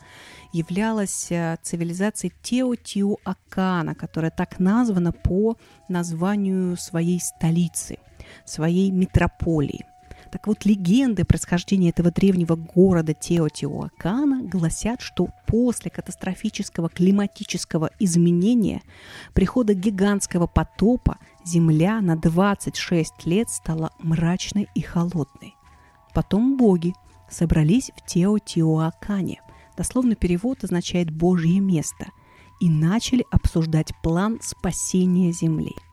являлась 0.54 1.32
э, 1.32 1.58
цивилизацией 1.62 2.34
Теотиуакана, 2.42 3.96
которая 3.96 4.32
так 4.32 4.60
названа 4.60 5.12
по 5.12 5.58
названию 5.90 6.78
своей 6.78 7.20
столицы, 7.20 7.98
своей 8.46 8.92
метрополии– 8.92 9.86
так 10.28 10.48
вот, 10.48 10.66
легенды 10.66 11.26
происхождения 11.26 11.90
этого 11.90 12.12
древнего 12.12 12.56
города 12.56 13.14
Теотиуакана 13.14 14.44
гласят, 14.44 15.02
что 15.02 15.30
после 15.46 15.90
катастрофического 15.90 16.90
климатического 16.90 17.90
изменения, 18.00 18.82
прихода 19.34 19.74
гигантского 19.74 20.48
потопа, 20.48 21.18
Земля 21.46 22.02
на 22.02 22.18
26 22.18 23.26
лет 23.26 23.50
стала 23.50 23.92
мрачной 24.00 24.68
и 24.76 24.82
холодной. 24.82 25.56
Потом 26.14 26.58
боги 26.58 26.94
собрались 27.30 27.92
в 27.96 28.06
Теотиуакане. 28.06 29.42
Дословный 29.78 30.16
перевод 30.16 30.64
означает 30.64 31.10
«божье 31.10 31.60
место» 31.62 32.08
и 32.60 32.70
начали 32.70 33.26
обсуждать 33.32 33.94
план 34.04 34.40
спасения 34.42 35.32
Земли– 35.32 35.74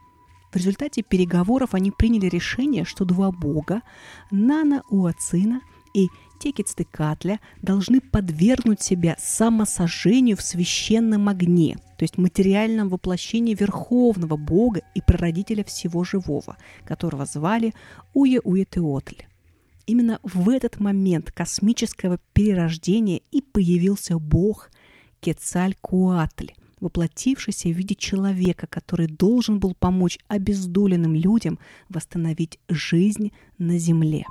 В 0.55 0.57
результате 0.57 1.03
переговоров 1.03 1.75
они 1.75 1.91
приняли 1.91 2.27
решение, 2.27 2.85
что 2.85 3.05
два 3.05 3.33
бога, 3.33 3.83
Нана 4.31 4.85
Уацина 4.89 5.61
и 5.95 6.07
Текицтекатля, 6.39 7.41
должны 7.61 8.01
подвергнуть 8.01 8.81
себя 8.81 9.17
самосожжению 9.19 10.37
в 10.37 10.43
священном 10.43 11.29
огне, 11.29 11.77
то 11.99 12.05
есть 12.05 12.19
материальном 12.19 12.89
воплощении 12.89 13.57
Верховного 13.57 14.37
Бога 14.37 14.83
и 14.95 15.01
прародителя 15.01 15.65
всего 15.65 16.05
живого, 16.05 16.57
которого 16.85 17.27
звали 17.27 17.75
Уе 18.15 18.39
Уетеотль. 18.45 19.25
Именно 19.87 20.21
в 20.23 20.49
этот 20.49 20.79
момент 20.79 21.33
космического 21.33 22.21
перерождения 22.33 23.23
и 23.33 23.43
появился 23.43 24.21
Бог 24.21 24.71
Кецалькуатль, 25.19 26.53
воплотившийся 26.81 27.69
в 27.69 27.73
виде 27.73 27.95
человека, 27.95 28.67
который 28.67 29.07
должен 29.07 29.59
был 29.59 29.75
помочь 29.75 30.19
обездоленным 30.29 31.15
людям 31.15 31.59
восстановить 31.89 32.59
жизнь 32.69 33.33
на 33.59 33.79
Земле. 33.79 34.25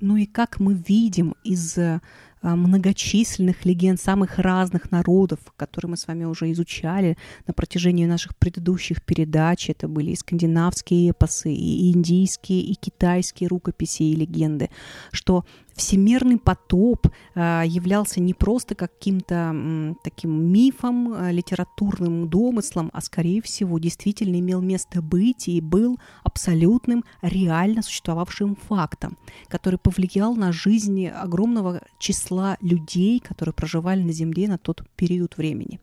Ну 0.00 0.16
и 0.16 0.26
как 0.26 0.60
мы 0.60 0.74
видим 0.74 1.34
из 1.44 1.78
а, 1.78 2.02
многочисленных 2.44 3.64
легенд 3.64 4.00
самых 4.00 4.38
разных 4.38 4.90
народов, 4.90 5.38
которые 5.56 5.90
мы 5.90 5.96
с 5.96 6.06
вами 6.06 6.24
уже 6.24 6.52
изучали 6.52 7.16
на 7.46 7.54
протяжении 7.54 8.06
наших 8.06 8.36
предыдущих 8.36 9.02
передач. 9.02 9.70
Это 9.70 9.88
были 9.88 10.10
и 10.10 10.16
скандинавские 10.16 11.10
эпосы, 11.10 11.52
и 11.52 11.90
индийские, 11.92 12.60
и 12.60 12.74
китайские 12.74 13.48
рукописи 13.48 14.02
и 14.02 14.14
легенды, 14.14 14.70
что 15.10 15.44
всемирный 15.74 16.38
потоп 16.38 17.08
а, 17.34 17.62
являлся 17.64 18.20
не 18.20 18.34
просто 18.34 18.74
каким-то 18.74 19.94
таким 20.02 20.52
мифом, 20.52 21.12
а, 21.12 21.30
литературным 21.30 22.28
домыслом, 22.28 22.90
а 22.92 23.00
скорее 23.00 23.42
всего 23.42 23.78
действительно 23.78 24.38
имел 24.38 24.60
место 24.60 25.02
быть 25.02 25.48
и 25.48 25.60
был 25.60 25.98
абсолютным, 26.22 27.04
реально 27.22 27.82
существовавшим 27.82 28.56
фактом, 28.56 29.16
который 29.48 29.78
повлиял 29.78 30.34
на 30.34 30.52
жизнь 30.52 31.06
огромного 31.06 31.82
числа 31.98 32.56
людей, 32.60 33.20
которые 33.20 33.52
проживали 33.52 34.02
на 34.02 34.12
Земле 34.12 34.48
на 34.48 34.58
тот 34.58 34.82
период 34.96 35.36
времени. 35.36 35.80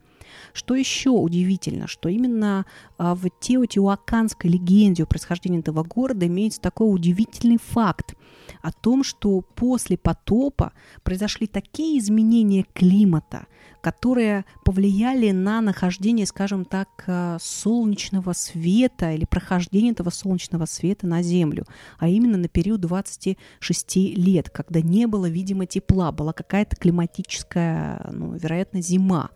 Что 0.52 0.74
еще 0.74 1.10
удивительно, 1.10 1.86
что 1.86 2.08
именно 2.08 2.66
а, 2.98 3.14
в 3.14 3.28
теотиуаканской 3.40 4.50
легенде 4.50 5.04
о 5.04 5.06
происхождении 5.06 5.60
этого 5.60 5.82
города 5.82 6.26
имеется 6.26 6.60
такой 6.60 6.92
удивительный 6.92 7.58
факт 7.58 8.14
о 8.60 8.72
том, 8.72 9.02
что 9.04 9.40
после 9.40 9.96
потопа 9.96 10.72
произошли 11.02 11.46
такие 11.46 11.98
изменения 11.98 12.64
климата, 12.74 13.46
которые 13.80 14.44
повлияли 14.64 15.32
на 15.32 15.60
нахождение, 15.60 16.26
скажем 16.26 16.64
так, 16.64 16.88
а, 17.06 17.38
солнечного 17.40 18.32
света 18.32 19.12
или 19.12 19.24
прохождение 19.24 19.92
этого 19.92 20.10
солнечного 20.10 20.66
света 20.66 21.06
на 21.06 21.22
Землю, 21.22 21.64
а 21.98 22.08
именно 22.08 22.38
на 22.38 22.48
период 22.48 22.80
26 22.80 23.96
лет, 24.14 24.50
когда 24.50 24.80
не 24.80 25.06
было, 25.06 25.28
видимо, 25.28 25.66
тепла, 25.66 26.12
была 26.12 26.32
какая-то 26.32 26.76
климатическая, 26.76 28.08
ну, 28.12 28.34
вероятно, 28.34 28.80
зима. 28.80 29.30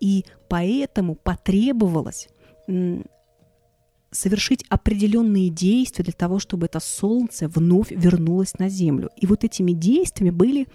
И 0.00 0.24
поэтому 0.48 1.14
потребовалось 1.14 2.28
совершить 4.16 4.64
определенные 4.68 5.50
действия 5.50 6.04
для 6.04 6.12
того, 6.12 6.38
чтобы 6.38 6.66
это 6.66 6.80
солнце 6.80 7.48
вновь 7.48 7.90
вернулось 7.90 8.58
на 8.58 8.68
Землю. 8.68 9.10
И 9.16 9.26
вот 9.26 9.44
этими 9.44 9.72
действиями 9.72 10.30
были, 10.30 10.68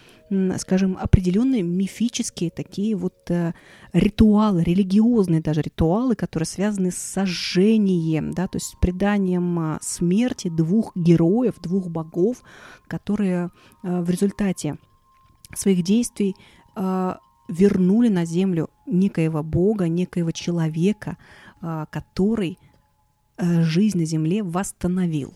скажем, 0.58 0.98
определенные 1.00 1.64
мифические 1.64 2.52
такие 2.52 2.96
вот 2.96 3.16
э, 3.30 3.54
ритуалы, 3.94 4.64
религиозные 4.64 5.42
даже 5.42 5.62
ритуалы, 5.62 6.16
которые 6.16 6.46
связаны 6.46 6.92
с 6.92 6.98
сожжением, 6.98 8.32
да, 8.32 8.48
то 8.48 8.58
есть 8.58 8.68
с 8.68 8.76
преданием 8.80 9.60
а, 9.60 9.80
смерти 9.82 10.50
двух 10.50 10.96
героев, 10.96 11.56
двух 11.62 11.88
богов, 11.88 12.44
которые 12.88 13.50
э, 13.84 14.02
в 14.02 14.10
результате 14.10 14.78
своих 15.56 15.84
действий 15.84 16.36
э, 16.76 17.14
вернули 17.52 18.08
на 18.08 18.26
землю 18.26 18.70
некоего 18.88 19.44
Бога, 19.44 19.88
некоего 19.88 20.32
человека, 20.32 21.18
а, 21.62 21.86
который 21.88 22.58
э, 23.38 23.62
жизнь 23.64 24.00
на 24.00 24.06
земле 24.06 24.42
восстановил. 24.42 25.34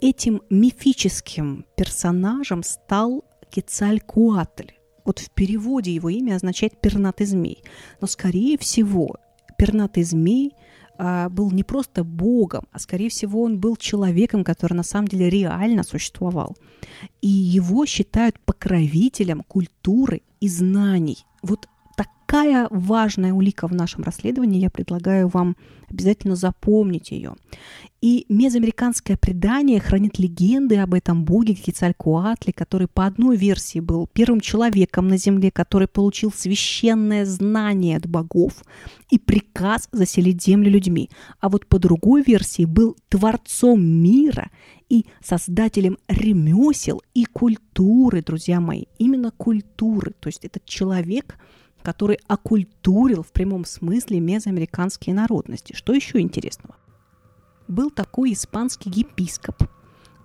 Этим 0.00 0.42
мифическим 0.50 1.64
персонажем 1.76 2.62
стал 2.62 3.24
Кецалькуатль. 3.50 4.72
Вот 5.04 5.18
в 5.20 5.30
переводе 5.30 5.92
его 5.92 6.10
имя 6.10 6.36
означает 6.36 6.80
«пернатый 6.80 7.26
змей». 7.26 7.62
Но, 8.00 8.06
скорее 8.06 8.58
всего, 8.58 9.16
пернатый 9.56 10.04
змей 10.04 10.52
а, 10.98 11.30
был 11.30 11.50
не 11.50 11.64
просто 11.64 12.04
богом, 12.04 12.64
а 12.72 12.78
скорее 12.78 13.08
всего 13.08 13.42
он 13.42 13.58
был 13.58 13.76
человеком, 13.76 14.44
который 14.44 14.74
на 14.74 14.82
самом 14.82 15.08
деле 15.08 15.30
реально 15.30 15.82
существовал. 15.82 16.56
И 17.22 17.28
его 17.28 17.86
считают 17.86 18.38
покровителем 18.40 19.42
культуры 19.48 20.22
и 20.40 20.48
знаний. 20.48 21.24
Вот 21.42 21.68
такая 21.96 22.68
важная 22.70 23.32
улика 23.32 23.66
в 23.66 23.74
нашем 23.74 24.04
расследовании, 24.04 24.60
я 24.60 24.70
предлагаю 24.70 25.28
вам 25.28 25.56
обязательно 25.90 26.36
запомнить 26.36 27.10
ее. 27.10 27.34
И 28.00 28.26
мезоамериканское 28.28 29.16
предание 29.16 29.80
хранит 29.80 30.18
легенды 30.18 30.76
об 30.76 30.94
этом 30.94 31.24
боге 31.24 31.54
Кицалькуатле, 31.54 32.52
который 32.52 32.86
по 32.86 33.06
одной 33.06 33.36
версии 33.36 33.80
был 33.80 34.06
первым 34.06 34.40
человеком 34.40 35.08
на 35.08 35.16
земле, 35.16 35.50
который 35.50 35.88
получил 35.88 36.30
священное 36.30 37.24
знание 37.24 37.96
от 37.96 38.06
богов 38.06 38.62
и 39.10 39.18
приказ 39.18 39.88
заселить 39.90 40.42
землю 40.42 40.70
людьми. 40.70 41.10
А 41.40 41.48
вот 41.48 41.66
по 41.66 41.78
другой 41.78 42.22
версии 42.22 42.66
был 42.66 42.96
творцом 43.08 43.82
мира 43.82 44.50
и 44.88 45.06
создателем 45.22 45.98
ремесел 46.08 47.02
и 47.14 47.24
культуры, 47.24 48.22
друзья 48.22 48.60
мои. 48.60 48.84
Именно 48.98 49.30
культуры. 49.30 50.12
То 50.20 50.28
есть 50.28 50.44
этот 50.44 50.64
человек– 50.64 51.36
который 51.82 52.18
оккультурил 52.26 53.22
в 53.22 53.32
прямом 53.32 53.64
смысле 53.64 54.20
мезоамериканские 54.20 55.14
народности. 55.14 55.74
Что 55.74 55.92
еще 55.92 56.20
интересного? 56.20 56.76
Был 57.66 57.90
такой 57.90 58.32
испанский 58.32 58.90
епископ, 58.90 59.62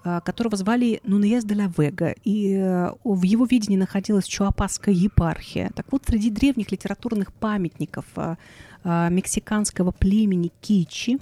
а, 0.04 0.22
которого 0.22 0.58
звали 0.58 1.02
Нуньес 1.04 1.44
де 1.44 1.56
ла 1.56 1.72
Вега, 1.78 2.16
и 2.24 2.54
э, 2.54 2.92
в 3.04 3.24
его 3.24 3.46
видении 3.46 3.78
находилась 3.78 4.26
Чуапасская 4.26 4.94
епархия. 4.94 5.72
Так 5.76 5.92
вот, 5.92 6.04
среди 6.06 6.30
древних 6.30 6.72
литературных 6.72 7.34
памятников 7.34 8.06
а, 8.16 8.38
а, 8.84 9.10
мексиканского 9.10 9.92
племени 9.92 10.52
Кичи 10.62 11.20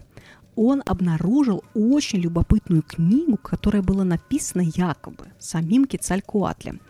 он 0.56 0.82
обнаружил 0.86 1.64
очень 1.74 2.20
любопытную 2.20 2.84
книгу, 2.84 3.38
которая 3.38 3.82
была 3.82 4.04
написана 4.04 4.62
якобы 4.62 5.28
самим 5.40 5.86
Кецалькуатлем. 5.86 6.82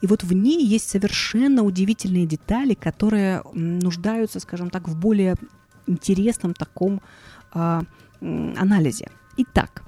И 0.00 0.06
вот 0.06 0.22
в 0.22 0.32
ней 0.32 0.64
есть 0.64 0.88
совершенно 0.90 1.62
удивительные 1.62 2.26
детали, 2.26 2.74
которые 2.74 3.42
нуждаются, 3.52 4.40
скажем 4.40 4.70
так, 4.70 4.88
в 4.88 4.96
более 4.96 5.36
интересном 5.86 6.54
таком 6.54 7.00
э, 7.54 7.80
анализе. 8.20 9.10
Итак, 9.36 9.84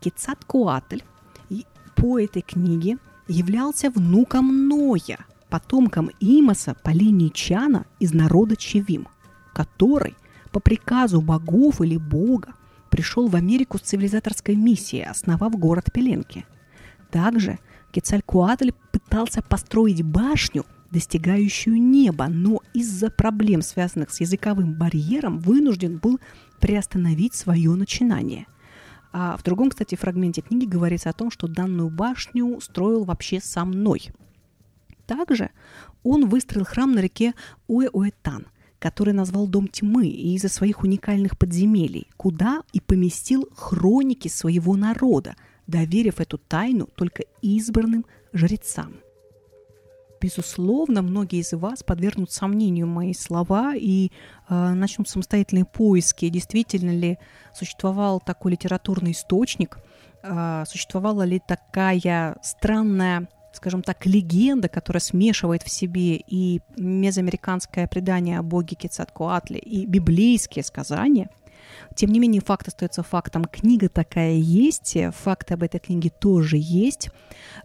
Кецаткуатль 0.00 1.00
по 1.94 2.18
этой 2.18 2.42
книге 2.42 2.98
являлся 3.28 3.90
внуком 3.90 4.68
Ноя, 4.68 5.18
потомком 5.50 6.10
Имаса 6.18 6.74
по 6.82 6.90
линии 6.90 7.28
Чана 7.28 7.84
из 7.98 8.14
народа 8.14 8.56
Чевим, 8.56 9.06
который 9.52 10.16
по 10.50 10.60
приказу 10.60 11.20
богов 11.20 11.80
или 11.80 11.96
бога 11.96 12.54
пришел 12.90 13.28
в 13.28 13.36
Америку 13.36 13.78
с 13.78 13.82
цивилизаторской 13.82 14.56
миссией, 14.56 15.04
основав 15.04 15.52
город 15.58 15.90
Пеленки. 15.92 16.44
Также 17.10 17.58
Кецалькуатль 17.92 18.72
пытался 18.92 19.42
построить 19.42 20.02
башню, 20.02 20.64
достигающую 20.90 21.80
неба, 21.80 22.28
но 22.28 22.60
из-за 22.74 23.10
проблем, 23.10 23.62
связанных 23.62 24.10
с 24.10 24.20
языковым 24.20 24.74
барьером, 24.74 25.38
вынужден 25.38 25.98
был 25.98 26.20
приостановить 26.60 27.34
свое 27.34 27.74
начинание. 27.74 28.46
А 29.12 29.36
в 29.36 29.42
другом, 29.42 29.70
кстати, 29.70 29.94
фрагменте 29.94 30.40
книги 30.40 30.66
говорится 30.66 31.10
о 31.10 31.14
том, 31.14 31.30
что 31.30 31.48
данную 31.48 31.90
башню 31.90 32.60
строил 32.60 33.04
вообще 33.04 33.40
сам 33.40 33.70
Ной. 33.70 34.10
Также 35.06 35.50
он 36.04 36.28
выстроил 36.28 36.64
храм 36.64 36.92
на 36.92 37.00
реке 37.00 37.34
Уэ-Уэтан, 37.68 38.46
который 38.80 39.14
назвал 39.14 39.46
Дом 39.46 39.68
Тьмы 39.68 40.08
из-за 40.08 40.48
своих 40.48 40.82
уникальных 40.82 41.38
подземелий, 41.38 42.08
куда 42.16 42.62
и 42.72 42.80
поместил 42.80 43.48
хроники 43.54 44.26
своего 44.26 44.74
народа– 44.74 45.36
доверив 45.70 46.20
эту 46.20 46.36
тайну 46.38 46.86
только 46.96 47.24
избранным 47.42 48.04
жрецам. 48.32 48.94
безусловно, 50.20 51.00
многие 51.00 51.40
из 51.40 51.52
вас 51.54 51.82
подвергнут 51.82 52.30
сомнению 52.30 52.86
мои 52.86 53.14
слова 53.14 53.74
и 53.74 54.10
э, 54.50 54.70
начнут 54.74 55.08
самостоятельные 55.08 55.64
поиски, 55.64 56.28
действительно 56.28 56.90
ли 56.90 57.18
существовал 57.54 58.20
такой 58.20 58.52
литературный 58.52 59.12
источник, 59.12 59.78
э, 60.22 60.64
существовала 60.68 61.22
ли 61.22 61.40
такая 61.40 62.36
странная 62.42 63.28
скажем 63.52 63.82
так, 63.82 64.06
легенда, 64.06 64.68
которая 64.68 65.00
смешивает 65.00 65.62
в 65.62 65.70
себе 65.70 66.16
и 66.16 66.60
мезоамериканское 66.76 67.86
предание 67.86 68.38
о 68.38 68.42
боге 68.42 68.76
Кецаткуатле, 68.76 69.58
и 69.58 69.86
библейские 69.86 70.64
сказания– 70.64 71.28
тем 71.94 72.10
не 72.10 72.20
менее, 72.20 72.40
факт 72.40 72.68
остается 72.68 73.02
фактом. 73.02 73.44
Книга 73.44 73.88
такая 73.88 74.34
есть, 74.34 74.96
факты 75.14 75.54
об 75.54 75.62
этой 75.62 75.80
книге 75.80 76.10
тоже 76.10 76.56
есть. 76.58 77.10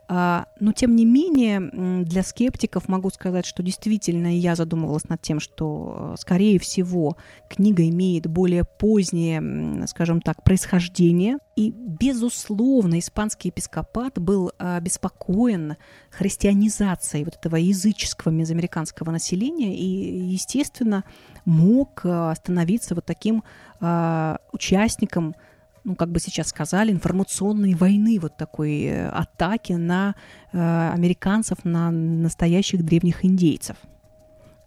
А, 0.08 0.46
но, 0.60 0.72
тем 0.72 0.96
не 0.96 1.06
менее, 1.06 2.04
для 2.04 2.24
скептиков 2.24 2.88
могу 2.88 3.10
сказать, 3.10 3.46
что 3.46 3.63
действительно 3.63 4.38
я 4.38 4.56
задумывалась 4.56 5.10
над 5.10 5.22
тем, 5.22 5.39
что, 5.39 6.15
скорее 6.20 6.60
всего, 6.60 7.18
книга 7.50 7.88
имеет 7.88 8.28
более 8.28 8.63
позднее, 8.65 9.88
скажем 9.88 10.22
так, 10.22 10.44
происхождение. 10.44 11.38
И, 11.56 11.72
безусловно, 11.72 13.00
испанский 13.00 13.48
епископат 13.48 14.20
был 14.20 14.52
обеспокоен 14.58 15.78
христианизацией 16.12 17.24
вот 17.24 17.36
этого 17.36 17.56
языческого 17.56 18.32
мезоамериканского 18.32 19.12
населения 19.12 19.76
и, 19.76 19.86
естественно, 19.86 21.04
мог 21.46 22.06
становиться 22.36 22.96
вот 22.96 23.06
таким 23.06 23.44
э, 23.82 24.38
участником, 24.52 25.36
ну, 25.84 25.96
как 25.96 26.10
бы 26.10 26.20
сейчас 26.20 26.48
сказали, 26.48 26.92
информационной 26.92 27.74
войны, 27.74 28.20
вот 28.22 28.38
такой 28.38 28.84
э, 28.84 29.10
атаки 29.10 29.74
на 29.74 30.16
э, 30.52 30.92
американцев, 30.94 31.64
на 31.64 31.92
настоящих 31.92 32.84
древних 32.84 33.24
индейцев. 33.24 33.78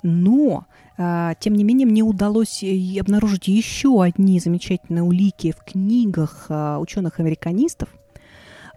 Но, 0.03 0.67
э, 0.97 1.33
тем 1.41 1.55
не 1.55 1.65
менее, 1.65 1.87
мне 1.87 2.03
удалось 2.03 2.63
обнаружить 3.01 3.49
еще 3.49 4.03
одни 4.03 4.39
замечательные 4.39 5.03
улики 5.03 5.53
в 5.53 5.65
книгах 5.65 6.47
э, 6.49 6.77
ученых-американистов, 6.77 7.89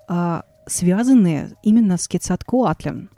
э, 0.10 0.41
связанные 0.65 1.52
именно 1.63 1.98
с 1.98 2.08
Кецаткоатлем. 2.08 3.10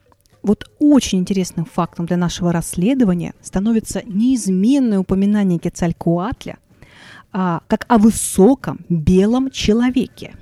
Вот 0.41 0.69
очень 0.79 1.19
интересным 1.19 1.65
фактом 1.65 2.05
для 2.05 2.17
нашего 2.17 2.51
расследования 2.51 3.33
становится 3.41 4.01
неизменное 4.03 4.99
упоминание 4.99 5.57
Кецалькуатля 5.57 6.57
а, 7.33 7.61
как 7.67 7.85
о 7.87 7.97
высоком 7.97 8.85
белом 8.89 9.49
человеке. 9.49 10.35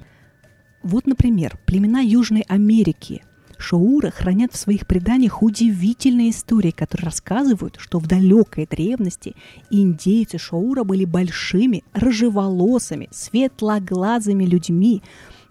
Вот, 0.83 1.07
например, 1.07 1.57
племена 1.65 2.01
Южной 2.01 2.41
Америки. 2.41 3.23
Шоура 3.57 4.09
хранят 4.09 4.53
в 4.53 4.57
своих 4.57 4.87
преданиях 4.87 5.43
удивительные 5.43 6.31
истории, 6.31 6.71
которые 6.71 7.05
рассказывают, 7.05 7.77
что 7.79 7.99
в 7.99 8.07
далекой 8.07 8.67
древности 8.69 9.35
индейцы 9.69 10.37
Шоура 10.37 10.83
были 10.83 11.05
большими, 11.05 11.83
рыжеволосыми, 11.93 13.07
светлоглазыми 13.11 14.45
людьми, 14.45 15.03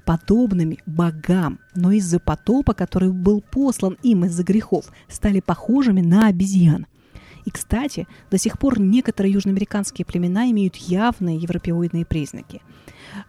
подобными 0.04 0.80
богам, 0.86 1.60
но 1.76 1.92
из-за 1.92 2.18
потопа, 2.18 2.74
который 2.74 3.12
был 3.12 3.40
послан 3.40 3.96
им 4.02 4.24
из-за 4.24 4.42
грехов, 4.42 4.86
стали 5.08 5.40
похожими 5.40 6.00
на 6.00 6.26
обезьян– 6.26 6.86
и, 7.44 7.50
кстати, 7.50 8.06
до 8.30 8.38
сих 8.38 8.58
пор 8.58 8.80
некоторые 8.80 9.32
южноамериканские 9.32 10.04
племена 10.04 10.50
имеют 10.50 10.76
явные 10.76 11.36
европеоидные 11.36 12.04
признаки. 12.04 12.62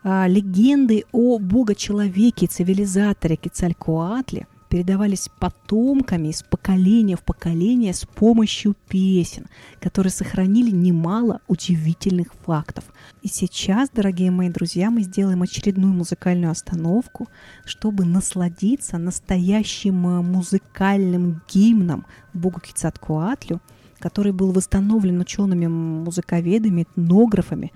А, 0.03 0.27
легенды 0.27 1.05
о 1.11 1.39
бога-человеке, 1.39 2.47
цивилизаторе 2.47 3.35
Кецалькоатле 3.35 4.47
передавались 4.69 5.27
потомками 5.39 6.29
из 6.29 6.43
поколения 6.43 7.17
в 7.17 7.23
поколение 7.23 7.93
с 7.93 8.05
помощью 8.05 8.73
песен, 8.87 9.47
которые 9.81 10.11
сохранили 10.11 10.71
немало 10.71 11.41
удивительных 11.49 12.33
фактов. 12.45 12.85
И 13.21 13.27
сейчас, 13.27 13.89
дорогие 13.89 14.31
мои 14.31 14.49
друзья, 14.49 14.89
мы 14.89 15.01
сделаем 15.01 15.41
очередную 15.41 15.93
музыкальную 15.93 16.51
остановку, 16.51 17.27
чтобы 17.65 18.05
насладиться 18.05 18.97
настоящим 18.97 20.07
э, 20.07 20.21
музыкальным 20.21 21.41
гимном 21.53 22.05
Богу 22.33 22.61
Кицаткуатлю– 22.61 23.59
который 24.01 24.33
был 24.33 24.51
восстановлен 24.51 25.21
учеными 25.21 25.67
музыковедами, 25.67 26.83
этнографами, 26.83 27.71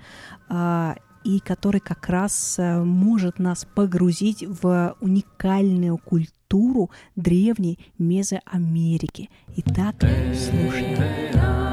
а, 0.48 0.96
и 1.24 1.40
который 1.40 1.80
как 1.80 2.08
раз 2.08 2.56
э, 2.58 2.84
может 2.84 3.38
нас 3.40 3.66
погрузить 3.74 4.44
в 4.46 4.94
уникальную 5.00 5.98
культуру 5.98 6.90
древней 7.16 7.78
Мезоамерики. 7.98 9.28
Итак, 9.56 9.96
слушаем. 10.34 11.65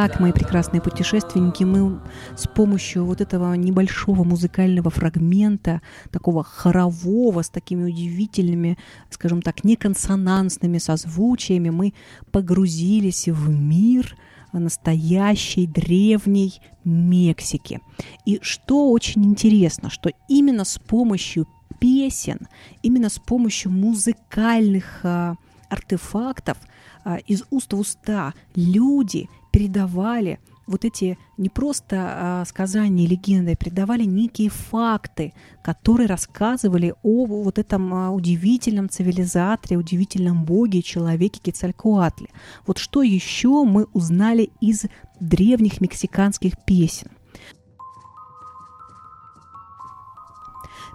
Итак, 0.00 0.20
мои 0.20 0.30
прекрасные 0.30 0.80
путешественники, 0.80 1.64
мы 1.64 1.98
с 2.36 2.46
помощью 2.46 3.04
вот 3.04 3.20
этого 3.20 3.54
небольшого 3.54 4.22
музыкального 4.22 4.90
фрагмента, 4.90 5.82
такого 6.12 6.44
хорового, 6.44 7.42
с 7.42 7.50
такими 7.50 7.90
удивительными, 7.90 8.78
скажем 9.10 9.42
так, 9.42 9.64
неконсонансными 9.64 10.78
созвучиями, 10.78 11.70
мы 11.70 11.94
погрузились 12.30 13.26
в 13.26 13.50
мир 13.50 14.16
настоящей 14.52 15.66
древней 15.66 16.60
Мексики. 16.84 17.80
И 18.24 18.38
что 18.40 18.92
очень 18.92 19.24
интересно, 19.24 19.90
что 19.90 20.12
именно 20.28 20.64
с 20.64 20.78
помощью 20.78 21.48
песен, 21.80 22.46
именно 22.84 23.08
с 23.08 23.18
помощью 23.18 23.72
музыкальных 23.72 25.00
а, 25.02 25.34
артефактов 25.68 26.56
а, 27.04 27.16
из 27.26 27.42
уст 27.50 27.72
в 27.72 27.80
уста 27.80 28.32
люди 28.54 29.28
передавали 29.50 30.38
вот 30.68 30.84
эти 30.84 31.18
не 31.38 31.48
просто 31.48 32.42
э, 32.42 32.44
сказания, 32.46 33.06
легенды, 33.06 33.56
передавали 33.56 34.04
некие 34.04 34.50
факты, 34.50 35.32
которые 35.64 36.06
рассказывали 36.06 36.94
о 37.02 37.24
вот 37.24 37.58
этом 37.58 37.94
э, 37.94 38.08
удивительном 38.10 38.90
цивилизаторе, 38.90 39.78
удивительном 39.78 40.44
боге, 40.44 40.82
человеке 40.82 41.40
Кецалькоатле. 41.42 42.28
Вот 42.66 42.78
что 42.78 43.02
еще 43.02 43.64
мы 43.64 43.86
узнали 43.94 44.50
из 44.60 44.84
древних 45.20 45.80
мексиканских 45.80 46.52
песен? 46.66 47.08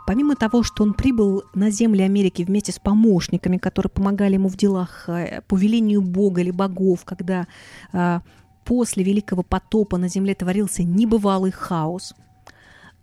Помимо 0.05 0.35
того, 0.35 0.63
что 0.63 0.83
он 0.83 0.93
прибыл 0.93 1.43
на 1.53 1.71
земли 1.71 2.01
Америки 2.01 2.43
вместе 2.43 2.73
с 2.73 2.79
помощниками, 2.79 3.57
которые 3.57 3.89
помогали 3.89 4.33
ему 4.33 4.49
в 4.49 4.57
делах 4.57 5.07
э, 5.07 5.41
по 5.47 5.55
велению 5.55 6.01
Бога 6.01 6.41
или 6.41 6.51
богов, 6.51 7.05
когда 7.05 7.47
э, 7.93 8.19
после 8.65 9.03
Великого 9.03 9.43
потопа 9.43 9.97
на 9.97 10.07
земле 10.07 10.35
творился 10.35 10.83
небывалый 10.83 11.51
хаос. 11.51 12.13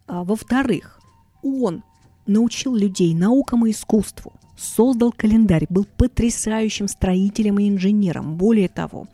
А, 0.06 0.24
во-вторых, 0.24 1.00
он 1.42 1.82
научил 2.26 2.74
людей 2.74 3.14
наукам 3.14 3.66
и 3.66 3.70
искусству, 3.70 4.32
создал 4.56 5.12
календарь, 5.12 5.66
был 5.68 5.86
потрясающим 5.96 6.88
строителем 6.88 7.58
и 7.58 7.68
инженером. 7.68 8.36
Более 8.36 8.68
того, 8.68 9.06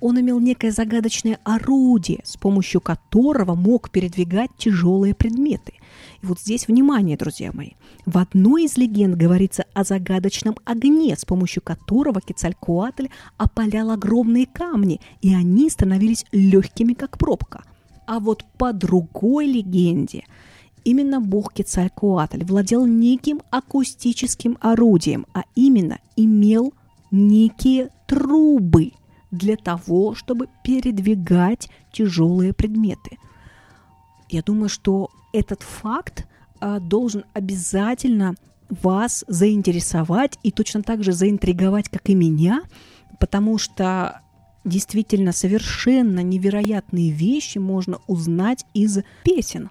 он 0.00 0.20
имел 0.20 0.40
некое 0.40 0.72
загадочное 0.72 1.38
орудие, 1.44 2.20
с 2.24 2.36
помощью 2.36 2.80
которого 2.80 3.54
мог 3.54 3.90
передвигать 3.90 4.50
тяжелые 4.58 5.14
предметы. 5.14 5.74
И 6.22 6.26
вот 6.26 6.38
здесь 6.38 6.68
внимание, 6.68 7.16
друзья 7.16 7.50
мои. 7.52 7.70
В 8.06 8.16
одной 8.16 8.64
из 8.64 8.76
легенд 8.76 9.16
говорится 9.16 9.64
о 9.74 9.82
загадочном 9.82 10.56
огне, 10.64 11.16
с 11.16 11.24
помощью 11.24 11.62
которого 11.62 12.20
Кецалькоатль 12.20 13.08
опалял 13.38 13.90
огромные 13.90 14.46
камни, 14.46 15.00
и 15.20 15.34
они 15.34 15.68
становились 15.68 16.24
легкими, 16.30 16.94
как 16.94 17.18
пробка. 17.18 17.64
А 18.06 18.20
вот 18.20 18.44
по 18.56 18.72
другой 18.72 19.46
легенде 19.46 20.24
именно 20.84 21.20
бог 21.20 21.52
Кецалькоатль 21.54 22.44
владел 22.44 22.86
неким 22.86 23.42
акустическим 23.50 24.58
орудием, 24.60 25.26
а 25.34 25.42
именно 25.56 25.98
имел 26.14 26.72
некие 27.10 27.90
трубы 28.06 28.92
для 29.32 29.56
того, 29.56 30.14
чтобы 30.14 30.48
передвигать 30.62 31.68
тяжелые 31.92 32.52
предметы. 32.52 33.18
Я 34.28 34.42
думаю, 34.42 34.68
что 34.68 35.10
этот 35.32 35.62
факт 35.62 36.26
а, 36.60 36.78
должен 36.80 37.24
обязательно 37.32 38.34
вас 38.68 39.24
заинтересовать 39.28 40.38
и 40.42 40.50
точно 40.50 40.82
так 40.82 41.02
же 41.02 41.12
заинтриговать, 41.12 41.88
как 41.88 42.08
и 42.08 42.14
меня, 42.14 42.62
потому 43.18 43.58
что 43.58 44.22
действительно 44.64 45.32
совершенно 45.32 46.20
невероятные 46.20 47.10
вещи 47.10 47.58
можно 47.58 47.98
узнать 48.06 48.64
из 48.74 49.00
песен. 49.24 49.70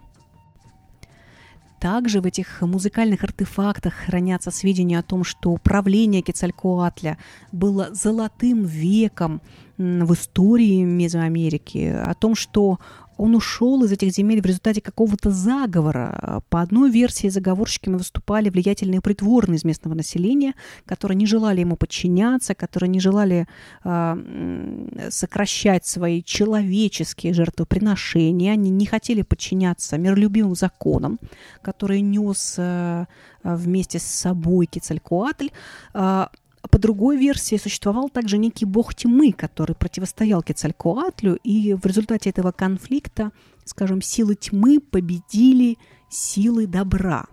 Также 1.79 2.21
в 2.21 2.27
этих 2.27 2.61
музыкальных 2.61 3.23
артефактах 3.23 3.93
хранятся 3.93 4.51
сведения 4.51 4.99
о 4.99 5.03
том, 5.03 5.23
что 5.23 5.57
правление 5.57 6.21
Кецалькоатля 6.21 7.17
было 7.51 7.89
золотым 7.91 8.65
веком 8.65 9.41
в 9.77 10.13
истории 10.13 10.83
Мезоамерики, 10.83 11.87
о 11.87 12.13
том, 12.13 12.35
что 12.35 12.79
он 13.21 13.35
ушел 13.35 13.83
из 13.83 13.91
этих 13.91 14.11
земель 14.11 14.41
в 14.41 14.45
результате 14.47 14.81
какого-то 14.81 15.29
заговора. 15.29 16.41
По 16.49 16.59
одной 16.59 16.89
версии 16.89 17.27
заговорщиками 17.27 17.97
выступали 17.97 18.49
влиятельные 18.49 18.99
притворные 18.99 19.57
из 19.57 19.63
местного 19.63 19.93
населения, 19.93 20.55
которые 20.87 21.17
не 21.17 21.27
желали 21.27 21.59
ему 21.59 21.75
подчиняться, 21.75 22.55
которые 22.55 22.89
не 22.89 22.99
желали 22.99 23.47
э, 23.83 25.07
сокращать 25.11 25.85
свои 25.85 26.23
человеческие 26.23 27.35
жертвоприношения, 27.35 28.53
они 28.53 28.71
не 28.71 28.87
хотели 28.87 29.21
подчиняться 29.21 29.99
миролюбивым 29.99 30.55
законам, 30.55 31.19
которые 31.61 32.01
нес 32.01 32.55
э, 32.57 33.05
вместе 33.43 33.99
с 33.99 34.03
собой 34.03 34.65
Кицалькуатль. 34.65 35.49
Э, 35.93 36.25
по 36.69 36.77
другой 36.77 37.17
версии 37.17 37.57
существовал 37.57 38.09
также 38.09 38.37
некий 38.37 38.65
бог 38.65 38.93
тьмы, 38.93 39.31
который 39.31 39.75
противостоял 39.75 40.43
Кецалькоатлю, 40.43 41.35
и 41.43 41.73
в 41.73 41.85
результате 41.85 42.29
этого 42.29 42.51
конфликта, 42.51 43.31
скажем, 43.65 44.01
силы 44.01 44.35
тьмы 44.35 44.79
победили 44.79 45.77
силы 46.09 46.67
добра. 46.67 47.25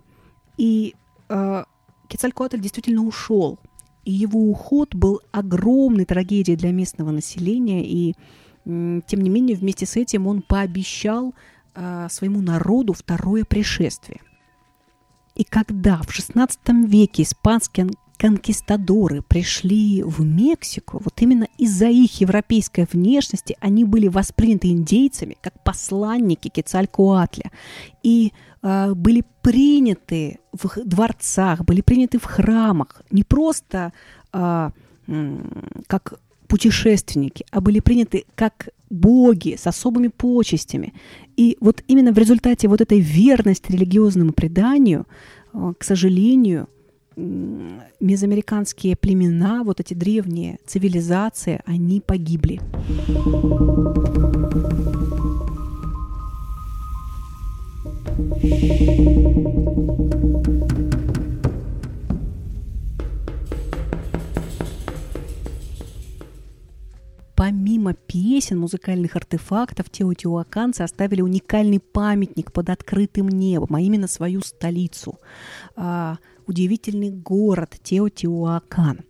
И 0.57 0.95
э, 1.29 1.65
Кецалькоатль 2.09 2.61
действительно 2.61 3.05
ушел, 3.05 3.59
и 4.05 4.13
его 4.13 4.41
уход 4.41 4.95
был 4.95 5.21
огромной 5.31 6.07
трагедией 6.07 6.57
для 6.57 6.73
местного 6.73 7.11
населения, 7.11 7.85
и 7.85 8.13
э, 8.13 9.01
тем 9.07 9.21
не 9.21 9.29
менее 9.29 9.57
вместе 9.57 9.85
с 9.85 9.97
этим 9.97 10.27
он 10.27 10.41
пообещал 10.41 11.35
э, 11.75 12.09
своему 12.11 12.41
народу 12.41 12.95
второе 12.95 13.45
пришествие. 13.45 14.23
И 15.35 15.45
когда 15.45 15.99
в 15.99 16.09
XVI 16.09 16.87
веке 16.87 17.23
испанский 17.23 17.87
конкистадоры 18.19 19.23
пришли 19.23 20.03
в 20.03 20.25
Мексику, 20.25 21.01
вот 21.03 21.15
именно 21.23 21.47
из-за 21.57 21.87
их 21.87 22.21
европейской 22.21 22.87
внешности 22.93 23.57
они 23.61 23.85
были 23.85 24.09
восприняты 24.09 24.69
индейцами 24.69 25.37
как 25.41 25.63
посланники 25.63 26.49
Кецалькоатля 26.49 27.53
и 28.03 28.33
э, 28.63 28.93
были 28.95 29.23
приняты 29.41 30.41
в 30.53 30.85
дворцах, 30.85 31.65
были 31.65 31.81
приняты 31.81 32.19
в 32.19 32.25
храмах 32.25 33.03
не 33.11 33.23
просто 33.23 33.93
э, 34.33 34.71
как 35.87 36.21
путешественники, 36.49 37.45
а 37.51 37.61
были 37.61 37.79
приняты 37.79 38.25
как 38.35 38.71
боги 38.91 39.57
с 39.57 39.67
особыми 39.67 40.09
почестями. 40.09 40.93
И 41.37 41.57
вот 41.61 41.85
именно 41.87 42.13
в 42.13 42.19
результате 42.19 42.69
вот 42.69 42.81
этой 42.81 43.01
верности 43.01 43.71
религиозному 43.71 44.33
преданию, 44.33 45.07
э, 45.53 45.73
к 45.79 45.85
сожалению, 45.85 46.69
мезоамериканские 47.19 48.97
племена, 48.97 49.65
вот 49.65 49.81
эти 49.81 49.95
древние 49.95 50.59
цивилизации, 50.67 51.61
они 51.67 52.01
погибли. 52.01 52.61
Помимо 67.35 67.95
песен, 67.95 68.59
музыкальных 68.59 69.15
артефактов, 69.17 69.91
теотиуаканцы 69.91 70.83
оставили 70.83 71.23
уникальный 71.23 71.79
памятник 71.81 72.53
под 72.53 72.69
открытым 72.69 73.29
небом, 73.29 73.77
а 73.77 73.81
именно 73.81 74.09
свою 74.09 74.41
столицу 74.41 75.19
а, 75.77 76.19
удивительный 76.49 77.11
город 77.11 77.77
Теотиуакан. 77.83 79.01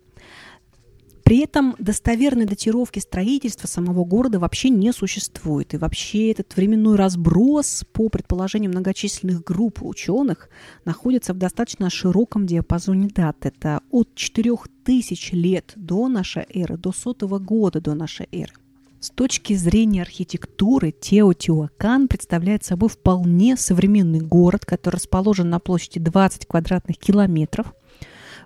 При 1.29 1.41
этом 1.41 1.75
достоверной 1.77 2.45
датировки 2.45 2.97
строительства 2.97 3.67
самого 3.67 4.03
города 4.03 4.39
вообще 4.39 4.69
не 4.69 4.91
существует. 4.91 5.75
И 5.75 5.77
вообще 5.77 6.31
этот 6.31 6.55
временной 6.55 6.95
разброс, 6.95 7.85
по 7.93 8.09
предположению 8.09 8.71
многочисленных 8.71 9.43
групп 9.43 9.83
ученых, 9.83 10.49
находится 10.85 11.35
в 11.35 11.37
достаточно 11.37 11.91
широком 11.91 12.47
диапазоне 12.47 13.09
дат. 13.09 13.45
Это 13.45 13.81
от 13.91 14.15
4000 14.15 15.35
лет 15.35 15.73
до 15.75 16.07
нашей 16.07 16.47
эры 16.51 16.77
до 16.77 16.91
сотого 16.91 17.37
года 17.37 17.79
до 17.79 17.93
нашей 17.93 18.27
эры. 18.31 18.53
С 18.99 19.11
точки 19.11 19.53
зрения 19.53 20.01
архитектуры, 20.01 20.91
Теотиуакан 20.91 22.09
представляет 22.09 22.65
собой 22.65 22.89
вполне 22.89 23.55
современный 23.55 24.19
город, 24.19 24.65
который 24.65 24.95
расположен 24.95 25.49
на 25.49 25.59
площади 25.59 25.99
20 26.01 26.45
квадратных 26.45 26.97
километров 26.97 27.73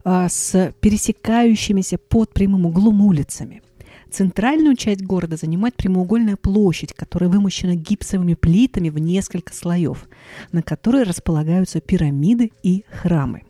а, 0.03 0.29
с 0.29 0.71
пересекающимися 0.79 1.97
под 1.97 2.33
прямым 2.33 2.67
углом 2.67 3.01
улицами. 3.01 3.63
Центральную 4.11 4.75
часть 4.75 5.01
города 5.01 5.37
занимает 5.37 5.75
прямоугольная 5.75 6.35
площадь, 6.35 6.93
которая 6.93 7.31
вымощена 7.31 7.73
гипсовыми 7.73 8.35
плитами 8.35 8.89
в 8.89 8.99
несколько 8.99 9.55
слоев, 9.55 10.07
на 10.51 10.61
которой 10.61 11.01
располагаются 11.01 11.81
пирамиды 11.81 12.51
и 12.61 12.85
храмы. 12.91 13.41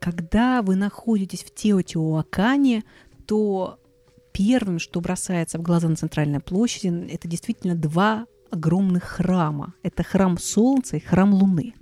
Когда 0.00 0.62
вы 0.62 0.76
находитесь 0.76 1.44
в 1.44 1.54
Теотиуакане, 1.54 2.84
то 3.26 3.78
первым, 4.38 4.78
что 4.78 5.00
бросается 5.00 5.58
в 5.58 5.62
глаза 5.62 5.88
на 5.88 5.96
центральной 5.96 6.38
площади, 6.38 7.08
это 7.10 7.26
действительно 7.26 7.74
два 7.74 8.26
огромных 8.52 9.02
храма. 9.02 9.74
Это 9.82 10.04
храм 10.04 10.38
Солнца 10.38 10.96
и 10.96 11.00
храм 11.00 11.34
Луны. 11.34 11.74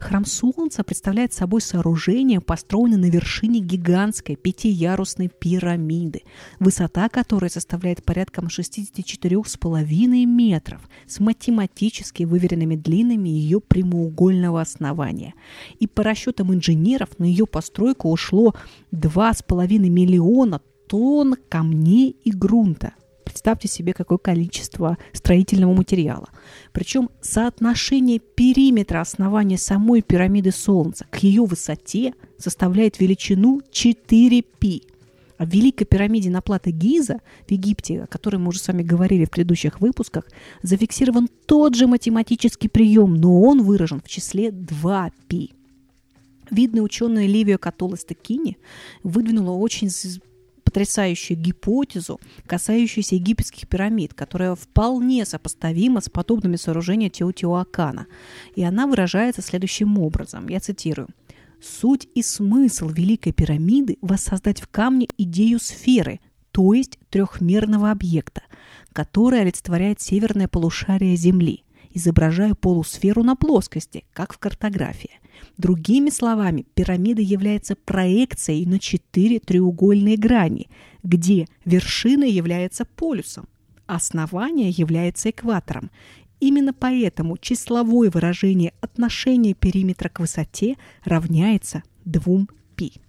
Храм 0.00 0.24
Солнца 0.24 0.82
представляет 0.82 1.32
собой 1.32 1.60
сооружение, 1.60 2.40
построенное 2.40 2.98
на 2.98 3.08
вершине 3.08 3.60
гигантской 3.60 4.34
пятиярусной 4.34 5.28
пирамиды, 5.28 6.22
высота 6.58 7.08
которой 7.08 7.50
составляет 7.50 8.02
порядка 8.04 8.40
64,5 8.40 10.26
метров 10.26 10.80
с 11.06 11.20
математически 11.20 12.24
выверенными 12.24 12.74
длинами 12.74 13.28
ее 13.28 13.60
прямоугольного 13.60 14.60
основания. 14.60 15.34
И 15.78 15.86
по 15.86 16.02
расчетам 16.02 16.52
инженеров 16.52 17.10
на 17.18 17.24
ее 17.24 17.46
постройку 17.46 18.10
ушло 18.10 18.56
2,5 18.90 19.78
миллиона 19.88 20.60
тонн 20.88 21.36
камней 21.48 22.16
и 22.24 22.30
грунта. 22.30 22.94
Представьте 23.24 23.66
себе, 23.66 23.94
какое 23.94 24.18
количество 24.18 24.98
строительного 25.12 25.72
материала. 25.72 26.28
Причем 26.72 27.08
соотношение 27.22 28.18
периметра 28.18 29.00
основания 29.00 29.58
самой 29.58 30.02
пирамиды 30.02 30.52
Солнца 30.52 31.06
к 31.10 31.18
ее 31.22 31.44
высоте 31.44 32.14
составляет 32.36 33.00
величину 33.00 33.60
4π. 33.72 34.82
А 35.38 35.44
в 35.44 35.48
Великой 35.48 35.86
пирамиде 35.86 36.30
на 36.30 36.40
плато 36.40 36.70
Гиза 36.70 37.20
в 37.48 37.50
Египте, 37.50 38.02
о 38.02 38.06
которой 38.06 38.36
мы 38.36 38.48
уже 38.48 38.60
с 38.60 38.68
вами 38.68 38.82
говорили 38.82 39.24
в 39.24 39.30
предыдущих 39.30 39.80
выпусках, 39.80 40.24
зафиксирован 40.62 41.28
тот 41.46 41.74
же 41.74 41.86
математический 41.86 42.68
прием, 42.68 43.14
но 43.14 43.40
он 43.40 43.62
выражен 43.62 44.00
в 44.00 44.08
числе 44.08 44.50
2π. 44.50 45.50
Видный 46.50 46.84
ученый 46.84 47.26
Ливио 47.26 47.56
Катола 47.56 47.96
Стекини 47.96 48.58
выдвинула 49.02 49.52
очень 49.52 49.88
потрясающую 50.72 51.38
гипотезу, 51.38 52.18
касающуюся 52.46 53.16
египетских 53.16 53.68
пирамид, 53.68 54.14
которая 54.14 54.54
вполне 54.54 55.26
сопоставима 55.26 56.00
с 56.00 56.08
подобными 56.08 56.56
сооружениями 56.56 57.10
Теотиуакана. 57.10 58.06
И 58.56 58.64
она 58.64 58.86
выражается 58.86 59.42
следующим 59.42 59.98
образом. 59.98 60.48
Я 60.48 60.60
цитирую. 60.60 61.08
Суть 61.60 62.08
и 62.14 62.22
смысл 62.22 62.88
Великой 62.88 63.32
пирамиды– 63.32 63.98
воссоздать 64.00 64.62
в 64.62 64.68
камне 64.68 65.08
идею 65.18 65.60
сферы, 65.60 66.20
то 66.52 66.72
есть 66.72 66.98
трехмерного 67.10 67.90
объекта, 67.90 68.42
который 68.94 69.42
олицетворяет 69.42 70.00
северное 70.00 70.48
полушарие 70.48 71.16
Земли, 71.16 71.64
изображая 71.90 72.54
полусферу 72.54 73.22
на 73.22 73.36
плоскости, 73.36 74.04
как 74.14 74.32
в 74.32 74.38
картографии. 74.38 75.20
Другими 75.58 76.10
словами, 76.10 76.66
пирамида 76.74 77.22
является 77.22 77.76
проекцией 77.76 78.66
на 78.66 78.78
четыре 78.78 79.38
треугольные 79.38 80.16
грани, 80.16 80.68
где 81.02 81.46
вершина 81.64 82.24
является 82.24 82.84
полюсом, 82.84 83.48
основание 83.86 84.70
является 84.70 85.30
экватором. 85.30 85.90
Именно 86.40 86.72
поэтому 86.72 87.38
числовое 87.38 88.10
выражение 88.10 88.72
отношения 88.80 89.54
периметра 89.54 90.08
к 90.08 90.20
высоте 90.20 90.76
равняется 91.04 91.82
2π. 92.04 93.00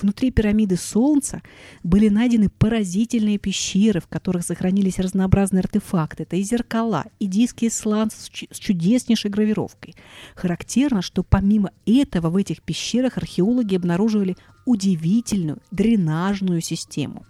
Внутри 0.00 0.30
пирамиды 0.30 0.76
Солнца 0.76 1.42
были 1.82 2.08
найдены 2.08 2.48
поразительные 2.48 3.38
пещеры, 3.38 4.00
в 4.00 4.06
которых 4.06 4.44
сохранились 4.44 4.98
разнообразные 4.98 5.60
артефакты. 5.60 6.22
Это 6.22 6.36
и 6.36 6.42
зеркала, 6.42 7.06
и 7.18 7.26
диски 7.26 7.68
сланца 7.68 8.16
с 8.20 8.58
чудеснейшей 8.58 9.30
гравировкой. 9.30 9.96
Характерно, 10.36 11.02
что 11.02 11.24
помимо 11.24 11.72
этого 11.84 12.30
в 12.30 12.36
этих 12.36 12.62
пещерах 12.62 13.16
археологи 13.16 13.74
обнаруживали 13.74 14.36
удивительную 14.66 15.58
дренажную 15.72 16.60
систему. 16.60 17.26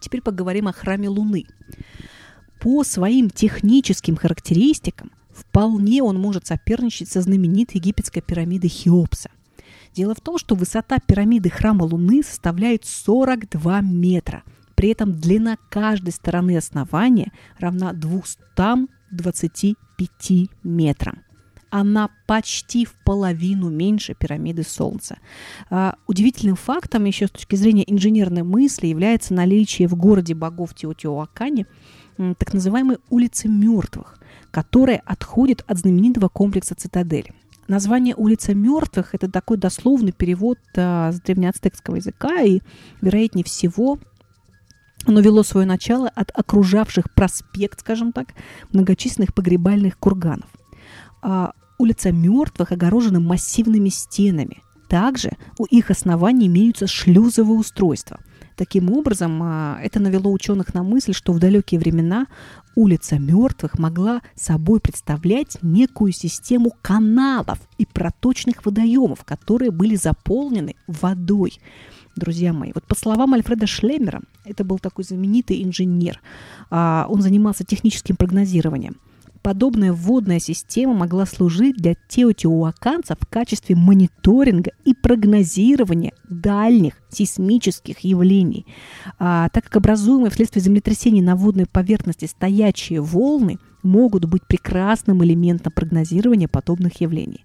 Теперь 0.00 0.22
поговорим 0.22 0.68
о 0.68 0.72
храме 0.72 1.08
Луны. 1.08 1.44
По 2.60 2.84
своим 2.84 3.28
техническим 3.28 4.16
характеристикам 4.16 5.10
вполне 5.30 6.02
он 6.02 6.18
может 6.18 6.46
соперничать 6.46 7.10
со 7.10 7.20
знаменитой 7.20 7.80
египетской 7.80 8.22
пирамидой 8.22 8.70
Хеопса. 8.70 9.30
Дело 9.96 10.14
в 10.14 10.20
том, 10.20 10.36
что 10.36 10.54
высота 10.54 10.98
пирамиды 10.98 11.48
храма 11.48 11.84
Луны 11.84 12.22
составляет 12.22 12.84
42 12.84 13.80
метра. 13.80 14.42
При 14.74 14.90
этом 14.90 15.18
длина 15.18 15.56
каждой 15.70 16.12
стороны 16.12 16.58
основания 16.58 17.32
равна 17.58 17.94
225 17.94 20.50
метрам. 20.62 21.22
Она 21.70 22.10
почти 22.26 22.84
в 22.84 22.92
половину 23.04 23.70
меньше 23.70 24.14
пирамиды 24.14 24.64
Солнца. 24.64 25.16
А, 25.70 25.94
удивительным 26.06 26.56
фактом 26.56 27.06
еще 27.06 27.26
с 27.26 27.30
точки 27.30 27.56
зрения 27.56 27.90
инженерной 27.90 28.42
мысли 28.42 28.88
является 28.88 29.32
наличие 29.32 29.88
в 29.88 29.96
городе 29.96 30.34
богов 30.34 30.74
Теотиуакане 30.74 31.64
так 32.16 32.52
называемой 32.52 32.98
улицы 33.08 33.48
мертвых, 33.48 34.18
которая 34.50 35.00
отходит 35.06 35.64
от 35.66 35.78
знаменитого 35.78 36.28
комплекса 36.28 36.74
цитадели. 36.74 37.32
Название 37.68 38.14
«Улица 38.14 38.54
мертвых»– 38.54 39.10
это 39.14 39.30
такой 39.30 39.56
дословный 39.56 40.12
перевод 40.12 40.58
а, 40.76 41.10
с 41.12 41.20
древнеацтекского 41.20 41.96
языка, 41.96 42.42
и, 42.42 42.60
вероятнее 43.00 43.44
всего, 43.44 43.98
оно 45.04 45.20
вело 45.20 45.42
свое 45.42 45.66
начало 45.66 46.08
от 46.08 46.30
окружавших 46.32 47.12
проспект, 47.12 47.80
скажем 47.80 48.12
так, 48.12 48.28
многочисленных 48.72 49.34
погребальных 49.34 49.98
курганов. 49.98 50.48
А, 51.22 51.52
улица 51.78 52.12
мертвых 52.12 52.72
огорожена 52.72 53.20
массивными 53.20 53.88
стенами. 53.88 54.62
Также 54.88 55.32
у 55.58 55.64
их 55.64 55.90
оснований 55.90 56.46
имеются 56.46 56.86
шлюзовые 56.86 57.58
устройства. 57.58 58.20
Таким 58.56 58.90
образом, 58.90 59.40
а, 59.42 59.78
это 59.82 60.00
навело 60.00 60.32
ученых 60.32 60.72
на 60.72 60.82
мысль, 60.82 61.12
что 61.12 61.32
в 61.32 61.38
далекие 61.40 61.80
времена 61.80 62.26
улица 62.76 63.18
мертвых 63.18 63.78
могла 63.78 64.22
собой 64.36 64.78
представлять 64.78 65.58
некую 65.62 66.12
систему 66.12 66.72
каналов 66.82 67.58
и 67.78 67.86
проточных 67.86 68.64
водоемов, 68.64 69.24
которые 69.24 69.72
были 69.72 69.96
заполнены 69.96 70.76
водой. 70.86 71.58
Друзья 72.14 72.52
мои, 72.52 72.70
вот 72.72 72.84
по 72.84 72.94
словам 72.94 73.34
Альфреда 73.34 73.66
Шлемера, 73.66 74.22
это 74.44 74.62
был 74.62 74.78
такой 74.78 75.04
знаменитый 75.04 75.64
инженер, 75.64 76.20
а, 76.70 77.06
он 77.08 77.20
занимался 77.20 77.64
техническим 77.64 78.14
прогнозированием– 78.14 78.96
подобная 79.46 79.92
вводная 79.92 80.40
система 80.40 80.92
могла 80.92 81.24
служить 81.24 81.76
для 81.76 81.94
теотиуаканцев 82.08 83.16
в 83.20 83.26
качестве 83.26 83.76
мониторинга 83.76 84.72
и 84.84 84.92
прогнозирования 84.92 86.14
дальних 86.28 86.94
сейсмических 87.10 88.00
явлений, 88.00 88.66
а, 89.20 89.48
так 89.50 89.62
как 89.66 89.76
образуемые 89.76 90.32
вследствие 90.32 90.64
землетрясений 90.64 91.22
на 91.22 91.36
водной 91.36 91.66
поверхности 91.66 92.24
стоячие 92.24 93.00
волны 93.00 93.58
могут 93.84 94.24
быть 94.24 94.44
прекрасным 94.48 95.22
элементом 95.22 95.72
прогнозирования 95.72 96.48
подобных 96.48 97.00
явлений. 97.00 97.44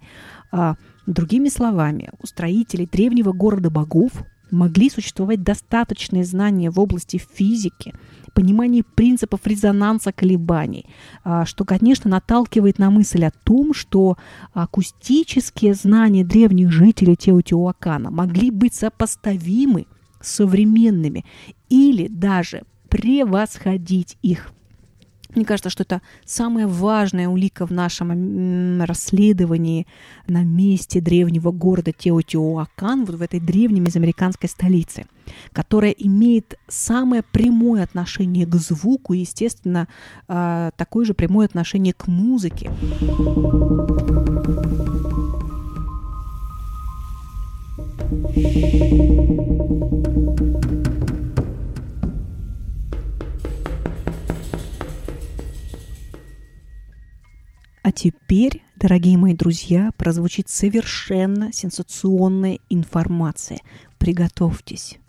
А, 0.51 0.77
другими 1.05 1.49
словами, 1.49 2.09
у 2.19 2.25
строителей 2.25 2.89
древнего 2.91 3.31
города 3.31 3.69
богов 3.69 4.11
могли 4.51 4.89
существовать 4.89 5.43
достаточные 5.43 6.23
знания 6.23 6.69
в 6.69 6.79
области 6.79 7.17
физики– 7.17 7.93
понимании 8.33 8.81
принципов 8.81 9.41
резонанса 9.45 10.11
колебаний, 10.11 10.85
а, 11.23 11.45
что, 11.45 11.65
конечно, 11.65 12.09
наталкивает 12.09 12.79
на 12.79 12.89
мысль 12.89 13.25
о 13.25 13.31
том, 13.31 13.73
что 13.73 14.17
акустические 14.53 15.73
знания 15.73 16.23
древних 16.23 16.71
жителей 16.71 17.15
Теотиуакана 17.15 18.11
могли 18.11 18.51
быть 18.51 18.73
сопоставимы 18.73 19.85
с 20.19 20.31
современными 20.31 21.25
или 21.69 22.07
даже 22.07 22.63
превосходить 22.89 24.17
их. 24.21 24.51
Мне 25.35 25.45
кажется, 25.45 25.69
что 25.69 25.83
это 25.83 26.01
самая 26.25 26.67
важная 26.67 27.29
улика 27.29 27.65
в 27.65 27.71
нашем 27.71 28.81
расследовании 28.83 29.87
на 30.27 30.43
месте 30.43 30.99
древнего 30.99 31.51
города 31.51 31.91
Теотиуакан, 31.91 33.05
вот 33.05 33.15
в 33.15 33.21
этой 33.21 33.39
древней 33.39 33.79
мезоамериканской 33.79 34.49
столице, 34.49 35.05
которая 35.53 35.91
имеет 35.91 36.59
самое 36.67 37.23
прямое 37.23 37.83
отношение 37.83 38.45
к 38.45 38.55
звуку 38.55 39.13
и, 39.13 39.19
естественно, 39.19 39.87
а, 40.27 40.71
такое 40.75 41.05
же 41.05 41.13
прямое 41.13 41.45
отношение 41.45 41.93
к 41.93 42.07
музыке. 42.07 42.69
А 57.83 57.91
теперь, 57.91 58.61
дорогие 58.75 59.17
мои 59.17 59.33
друзья, 59.33 59.89
прозвучит 59.97 60.49
совершенно 60.49 61.51
сенсационная 61.51 62.59
информация. 62.69 63.59
Приготовьтесь. 63.97 64.99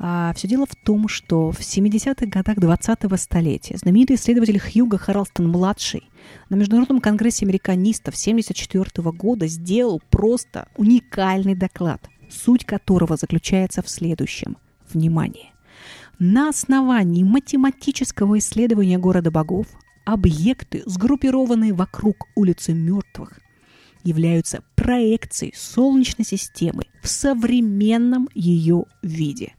А, 0.00 0.32
все 0.34 0.48
дело 0.48 0.66
в 0.66 0.74
том, 0.74 1.08
что 1.08 1.52
в 1.52 1.60
70-х 1.60 2.26
годах 2.26 2.58
20-го 2.58 3.16
столетия 3.16 3.76
знаменитый 3.76 4.16
исследователь 4.16 4.58
Хьюго 4.58 4.98
Харлстон-младший 4.98 6.08
на 6.50 6.56
Международном 6.56 7.00
конгрессе 7.00 7.46
американистов 7.46 8.14
1974 8.14 9.10
года 9.12 9.46
сделал 9.46 10.00
просто 10.10 10.68
уникальный 10.76 11.54
доклад, 11.54 12.08
суть 12.30 12.64
которого 12.64 13.16
заключается 13.16 13.82
в 13.82 13.88
следующем. 13.88 14.56
Внимание! 14.92 15.52
На 16.18 16.48
основании 16.48 17.22
математического 17.22 18.38
исследования 18.38 18.98
города 18.98 19.30
богов 19.30 19.66
объекты, 20.08 20.82
сгруппированные 20.86 21.74
вокруг 21.74 22.28
улицы 22.34 22.72
мертвых, 22.72 23.40
являются 24.04 24.62
проекцией 24.74 25.52
Солнечной 25.54 26.24
системы 26.24 26.84
в 27.02 27.08
современном 27.08 28.26
ее 28.34 28.84
виде. 29.02 29.52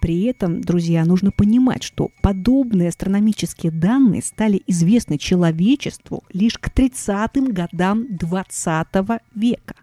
При 0.00 0.22
этом, 0.26 0.60
друзья, 0.60 1.04
нужно 1.04 1.32
понимать, 1.32 1.82
что 1.82 2.10
подобные 2.22 2.88
астрономические 2.90 3.72
данные 3.72 4.22
стали 4.22 4.62
известны 4.68 5.18
человечеству 5.18 6.22
лишь 6.32 6.56
к 6.56 6.68
30-м 6.68 7.46
годам 7.46 8.16
20 8.16 8.86
века. 9.34 9.74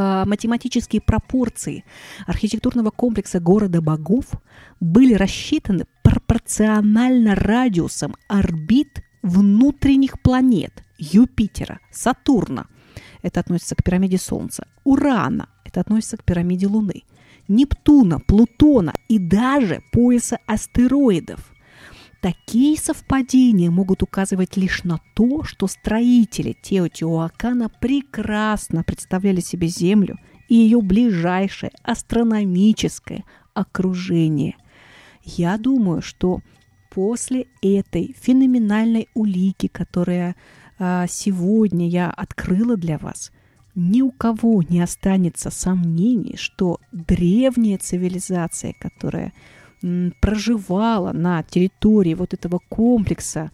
А 0.00 0.24
математические 0.26 1.02
пропорции 1.02 1.84
архитектурного 2.28 2.90
комплекса 2.90 3.40
города 3.40 3.82
богов 3.82 4.26
были 4.78 5.14
рассчитаны 5.14 5.86
пропорционально 6.04 7.34
радиусам 7.34 8.14
орбит 8.28 9.02
внутренних 9.24 10.22
планет 10.22 10.84
Юпитера, 10.98 11.80
Сатурна, 11.90 12.66
это 13.22 13.40
относится 13.40 13.74
к 13.74 13.82
пирамиде 13.82 14.18
Солнца, 14.18 14.68
Урана, 14.84 15.48
это 15.64 15.80
относится 15.80 16.16
к 16.16 16.22
пирамиде 16.22 16.68
Луны, 16.68 17.02
Нептуна, 17.48 18.20
Плутона 18.20 18.94
и 19.08 19.18
даже 19.18 19.82
пояса 19.90 20.38
астероидов– 20.46 21.52
Такие 22.20 22.76
совпадения 22.76 23.70
могут 23.70 24.02
указывать 24.02 24.56
лишь 24.56 24.82
на 24.82 24.98
то, 25.14 25.44
что 25.44 25.68
строители 25.68 26.56
Теотиуакана 26.62 27.68
прекрасно 27.68 28.82
представляли 28.82 29.40
себе 29.40 29.68
Землю 29.68 30.18
и 30.48 30.56
ее 30.56 30.80
ближайшее 30.80 31.70
астрономическое 31.84 33.24
окружение. 33.54 34.56
Я 35.22 35.58
думаю, 35.58 36.02
что 36.02 36.40
после 36.90 37.46
этой 37.62 38.16
феноменальной 38.18 39.08
улики, 39.14 39.68
которая 39.68 40.34
а, 40.78 41.06
сегодня 41.06 41.88
я 41.88 42.10
открыла 42.10 42.76
для 42.76 42.98
вас, 42.98 43.30
ни 43.76 44.02
у 44.02 44.10
кого 44.10 44.62
не 44.62 44.80
останется 44.80 45.50
сомнений, 45.50 46.36
что 46.36 46.80
древняя 46.90 47.78
цивилизация, 47.78 48.74
которая 48.80 49.32
проживала 50.20 51.12
на 51.12 51.42
территории 51.42 52.14
вот 52.14 52.34
этого 52.34 52.60
комплекса 52.68 53.50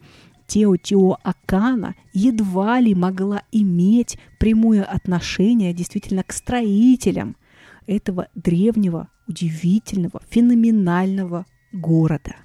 Теотиоакана 0.47 1.95
едва 2.13 2.79
ли 2.79 2.93
могла 2.93 3.41
иметь 3.51 4.17
прямое 4.39 4.83
отношение 4.83 5.73
действительно 5.73 6.23
к 6.23 6.33
строителям 6.33 7.35
этого 7.87 8.27
древнего, 8.35 9.09
удивительного, 9.27 10.21
феноменального 10.29 11.45
города. 11.71 12.35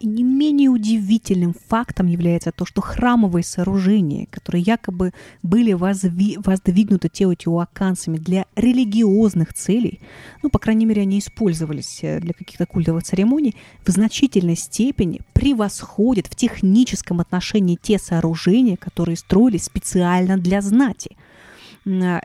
И 0.00 0.06
не 0.06 0.22
менее 0.22 0.70
удивительным 0.70 1.54
фактом 1.68 2.06
является 2.06 2.52
то, 2.52 2.64
что 2.64 2.80
храмовые 2.80 3.44
сооружения, 3.44 4.26
которые 4.30 4.62
якобы 4.62 5.12
были 5.42 5.74
воздвигнуты 5.74 7.10
теотиуаканцами 7.10 8.16
для 8.16 8.46
религиозных 8.56 9.52
целей, 9.52 10.00
ну, 10.42 10.48
по 10.48 10.58
крайней 10.58 10.86
мере, 10.86 11.02
они 11.02 11.18
использовались 11.18 11.98
э, 12.00 12.18
для 12.18 12.32
каких-то 12.32 12.64
культовых 12.64 13.04
церемоний, 13.04 13.54
в 13.84 13.90
значительной 13.90 14.56
степени 14.56 15.20
превосходят 15.34 16.28
в 16.28 16.34
техническом 16.34 17.20
отношении 17.20 17.78
те 17.80 17.98
сооружения, 17.98 18.78
которые 18.78 19.18
строились 19.18 19.64
специально 19.64 20.38
для 20.38 20.62
знати– 20.62 21.14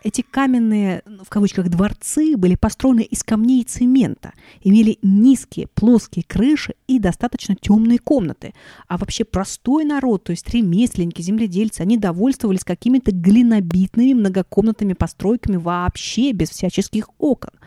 эти 0.04 0.22
каменные, 0.22 1.02
ну, 1.06 1.24
в 1.24 1.30
кавычках, 1.30 1.70
дворцы 1.70 2.36
были 2.36 2.56
построены 2.56 3.02
из 3.02 3.24
камней 3.24 3.62
и 3.62 3.66
цемента, 3.66 4.34
имели 4.62 4.98
низкие 5.02 5.68
плоские 5.68 6.26
крыши 6.28 6.76
и 6.88 7.00
достаточно 7.00 7.56
темные 7.56 8.00
комнаты. 8.00 8.54
А 8.88 8.98
вообще 8.98 9.24
простой 9.24 9.86
народ, 9.86 10.26
то 10.26 10.32
есть 10.32 10.50
ремесленники, 10.50 11.22
земледельцы, 11.22 11.82
они 11.82 11.98
довольствовались 11.98 12.64
какими-то 12.64 13.12
глинобитными 13.12 14.14
многокомнатными 14.14 14.94
постройками 14.94 15.56
вообще 15.56 16.32
без 16.32 16.50
всяческих 16.50 17.10
окон– 17.18 17.52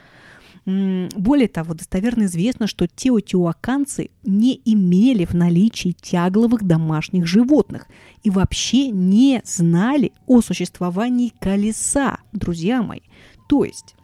более 0.68 1.48
того, 1.48 1.72
достоверно 1.72 2.24
известно, 2.24 2.66
что 2.66 2.86
теотиуаканцы 2.86 4.10
не 4.22 4.60
имели 4.66 5.24
в 5.24 5.32
наличии 5.32 5.96
тягловых 5.98 6.62
домашних 6.62 7.26
животных 7.26 7.86
и 8.22 8.28
вообще 8.28 8.90
не 8.90 9.40
знали 9.46 10.12
о 10.26 10.42
существовании 10.42 11.32
колеса, 11.40 12.18
друзья 12.32 12.82
мои. 12.82 13.00
То 13.48 13.64
есть 13.64 13.96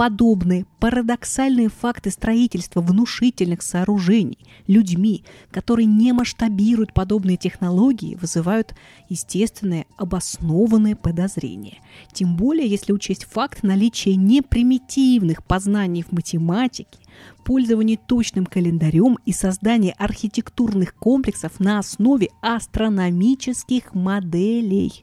подобные 0.00 0.64
парадоксальные 0.78 1.68
факты 1.68 2.10
строительства 2.10 2.80
внушительных 2.80 3.60
сооружений 3.60 4.38
людьми, 4.66 5.24
которые 5.50 5.84
не 5.84 6.14
масштабируют 6.14 6.94
подобные 6.94 7.36
технологии, 7.36 8.14
вызывают 8.14 8.74
естественные 9.10 9.84
обоснованные 9.98 10.96
подозрения. 10.96 11.80
Тем 12.14 12.34
более, 12.34 12.66
если 12.66 12.94
учесть 12.94 13.24
факт 13.24 13.62
наличия 13.62 14.16
непримитивных 14.16 15.44
познаний 15.44 16.02
в 16.02 16.12
математике, 16.12 16.98
пользования 17.44 17.98
точным 17.98 18.46
календарем 18.46 19.18
и 19.26 19.34
создания 19.34 19.92
архитектурных 19.98 20.94
комплексов 20.94 21.60
на 21.60 21.78
основе 21.78 22.30
астрономических 22.40 23.92
моделей. 23.92 25.02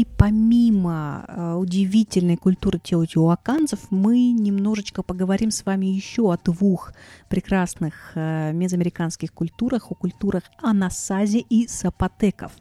И 0.00 0.06
помимо 0.16 1.26
э, 1.28 1.54
удивительной 1.56 2.38
культуры 2.38 2.78
теотиуаканцев, 2.78 3.90
мы 3.90 4.30
немножечко 4.30 5.02
поговорим 5.02 5.50
с 5.50 5.66
вами 5.66 5.86
еще 5.86 6.32
о 6.32 6.38
двух 6.42 6.94
прекрасных 7.28 8.12
э, 8.14 8.52
мезоамериканских 8.52 9.30
культурах, 9.34 9.90
о 9.90 9.94
культурах 9.94 10.44
анасази 10.62 11.44
и 11.50 11.66
сапотеков. 11.66 12.52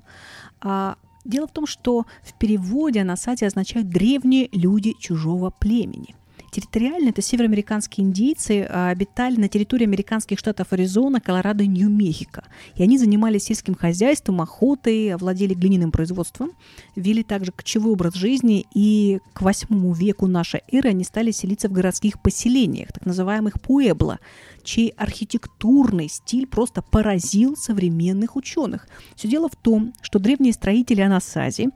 А, 0.59 0.97
дело 1.23 1.47
в 1.47 1.51
том, 1.51 1.65
что 1.65 2.05
в 2.23 2.33
переводе 2.33 3.01
анасази 3.01 3.45
означают 3.45 3.87
«древние 3.87 4.49
люди 4.51 4.93
чужого 4.99 5.49
племени». 5.49 6.15
Территориально 6.51 7.09
это 7.09 7.21
североамериканские 7.21 8.07
индейцы 8.07 8.67
а, 8.67 8.89
обитали 8.89 9.39
на 9.39 9.47
территории 9.47 9.83
американских 9.83 10.39
штатов 10.39 10.67
Аризона, 10.71 11.21
Колорадо 11.21 11.63
и 11.63 11.67
Нью-Мехико. 11.67 12.43
И 12.75 12.83
они 12.83 12.97
занимались 12.97 13.43
сельским 13.43 13.75
хозяйством, 13.75 14.41
охотой, 14.41 15.15
владели 15.15 15.53
глиняным 15.53 15.91
производством, 15.91 16.51
вели 16.95 17.23
также 17.23 17.51
кочевой 17.51 17.93
образ 17.93 18.15
жизни, 18.15 18.65
и 18.73 19.19
к 19.33 19.41
восьмому 19.41 19.93
веку 19.93 20.27
нашей 20.27 20.61
эры 20.71 20.89
они 20.89 21.03
стали 21.03 21.31
селиться 21.31 21.69
в 21.69 21.71
городских 21.71 22.19
поселениях, 22.21 22.91
так 22.91 23.05
называемых 23.05 23.61
пуэбло, 23.61 24.19
чей 24.63 24.89
архитектурный 24.89 26.09
стиль 26.09 26.47
просто 26.47 26.81
поразил 26.81 27.55
современных 27.55 28.35
ученых. 28.35 28.87
Все 29.15 29.27
дело 29.27 29.49
в 29.49 29.55
том, 29.55 29.93
что 30.01 30.19
древние 30.19 30.53
строители 30.53 31.01
Анасази 31.01 31.69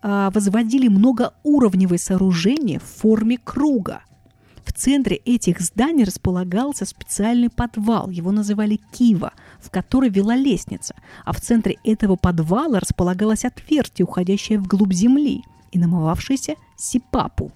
а, 0.00 0.30
возводили 0.30 0.88
многоуровневые 0.88 1.98
сооружения 1.98 2.78
в 2.78 2.84
форме 2.84 3.38
круга– 3.38 4.02
в 4.64 4.72
центре 4.72 5.16
этих 5.16 5.60
зданий 5.60 6.04
располагался 6.04 6.84
специальный 6.84 7.50
подвал, 7.50 8.10
его 8.10 8.30
называли 8.32 8.80
Кива, 8.92 9.32
в 9.60 9.70
который 9.70 10.08
вела 10.08 10.36
лестница, 10.36 10.94
а 11.24 11.32
в 11.32 11.40
центре 11.40 11.78
этого 11.84 12.16
подвала 12.16 12.78
располагалось 12.80 13.44
отверстие, 13.44 14.06
уходящее 14.06 14.58
вглубь 14.58 14.92
земли 14.92 15.42
и 15.72 15.78
намывавшееся 15.78 16.54
Сипапу. 16.76 17.52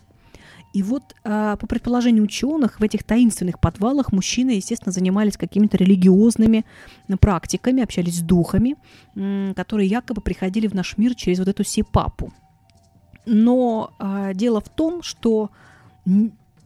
И 0.72 0.82
вот, 0.82 1.14
а, 1.24 1.56
по 1.56 1.66
предположению 1.66 2.24
ученых, 2.24 2.80
в 2.80 2.82
этих 2.82 3.02
таинственных 3.02 3.60
подвалах 3.60 4.12
мужчины, 4.12 4.50
естественно, 4.50 4.92
занимались 4.92 5.38
какими-то 5.38 5.78
религиозными 5.78 6.66
практиками, 7.18 7.82
общались 7.82 8.18
с 8.18 8.20
духами, 8.20 8.76
которые 9.54 9.88
якобы 9.88 10.20
приходили 10.20 10.66
в 10.66 10.74
наш 10.74 10.98
мир 10.98 11.14
через 11.14 11.38
вот 11.38 11.48
эту 11.48 11.64
сипапу. 11.64 12.30
Но 13.24 13.94
а, 13.98 14.34
дело 14.34 14.60
в 14.60 14.68
том, 14.68 15.02
что 15.02 15.50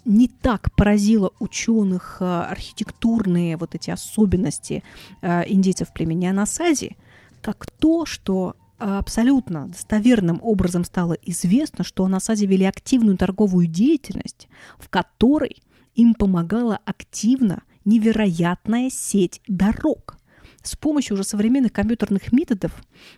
не 0.05 0.29
так 0.29 0.75
поразило 0.75 1.33
ученых 1.39 2.19
э, 2.21 2.25
архитектурные 2.25 3.57
вот 3.57 3.75
эти 3.75 3.91
особенности 3.91 4.83
э, 5.23 5.43
индейцев 5.47 5.93
племени 5.93 6.27
Анасази, 6.27 6.97
как 7.43 7.67
то, 7.79 8.07
что 8.07 8.57
абсолютно 8.79 9.69
достоверным 9.69 10.41
образом 10.43 10.85
стало 10.85 11.13
известно, 11.13 11.85
что 11.85 12.05
Анасази 12.05 12.47
вели 12.47 12.65
активную 12.65 13.19
торговую 13.19 13.67
деятельность, 13.67 14.49
в 14.79 14.89
которой 14.89 15.63
им 15.95 16.15
помогала 16.15 16.79
активно 16.87 17.63
невероятная 17.85 18.89
сеть 18.91 19.43
дорог. 19.47 20.17
С 20.63 20.77
помощью 20.77 21.15
уже 21.15 21.25
современных 21.25 21.73
компьютерных 21.73 22.33
методов 22.33 22.73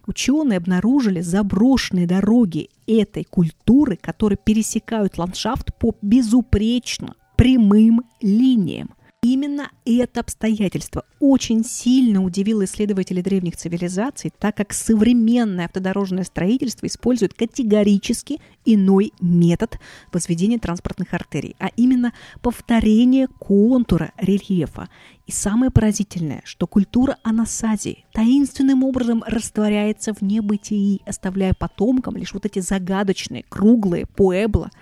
ученые 0.07 0.59
обнаружили 0.59 1.21
заброшенные 1.21 2.07
дороги 2.07 2.71
этой 2.87 3.25
культуры, 3.25 3.97
которые 3.97 4.39
пересекают 4.43 5.19
ландшафт 5.19 5.75
по 5.79 5.97
безупречно 6.03 7.15
прямым 7.37 8.03
линиям– 8.21 8.91
Именно 9.25 9.71
это 9.85 10.19
обстоятельство 10.19 11.05
очень 11.21 11.65
сильно 11.65 12.25
удивило 12.25 12.65
исследователей 12.65 13.23
древних 13.23 13.57
цивилизаций, 13.57 14.33
так 14.37 14.57
как 14.57 14.73
современное 14.73 15.67
автодорожное 15.67 16.25
строительство 16.25 16.87
использует 16.87 17.33
категорически 17.33 18.41
иной 18.65 19.13
метод 19.21 19.79
возведения 20.13 20.59
транспортных 20.59 21.15
артерий, 21.15 21.55
а 21.61 21.69
именно 21.77 22.13
повторение 22.41 23.29
контура 23.39 24.11
рельефа. 24.19 24.89
И 25.29 25.31
самое 25.31 25.71
поразительное, 25.71 26.43
что 26.45 26.67
культура 26.67 27.17
анасазии 27.23 28.05
таинственным 28.13 28.83
образом 28.83 29.23
растворяется 29.25 30.15
в 30.15 30.23
небытии, 30.23 31.01
оставляя 31.07 31.55
потомкам 31.55 32.17
лишь 32.17 32.35
вот 32.35 32.45
эти 32.45 32.59
загадочные, 32.59 33.45
круглые 33.49 34.07
пуэбла, 34.07 34.73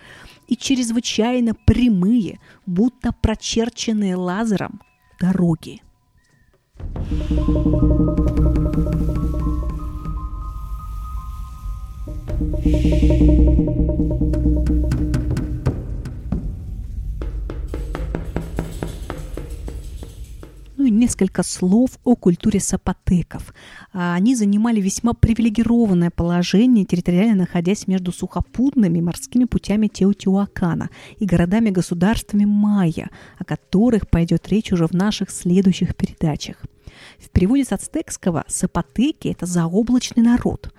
и 0.50 0.56
чрезвычайно 0.56 1.54
прямые, 1.54 2.40
будто 2.66 3.12
прочерченные 3.12 4.16
лазером, 4.16 4.80
дороги. 5.20 5.80
Ну 20.80 20.86
и 20.86 20.90
несколько 20.90 21.42
слов 21.42 21.98
о 22.04 22.16
культуре 22.16 22.58
сапотеков. 22.58 23.52
А, 23.92 24.14
они 24.14 24.34
занимали 24.34 24.80
весьма 24.80 25.12
привилегированное 25.12 26.10
положение, 26.10 26.86
территориально 26.86 27.34
находясь 27.40 27.86
между 27.86 28.12
сухопутными 28.12 29.02
морскими 29.02 29.44
путями 29.44 29.88
Теотиуакана 29.88 30.88
и 31.18 31.26
городами-государствами 31.26 32.46
майя, 32.46 33.10
о 33.38 33.44
которых 33.44 34.08
пойдет 34.08 34.48
речь 34.48 34.72
уже 34.72 34.86
в 34.86 34.94
наших 34.94 35.28
следующих 35.28 35.94
передачах. 35.94 36.56
В 37.18 37.28
переводе 37.28 37.66
с 37.66 37.72
ацтекского 37.72 38.44
«сапотеки»— 38.48 39.28
это 39.38 39.44
«заоблачный 39.44 40.22
народ». 40.22 40.72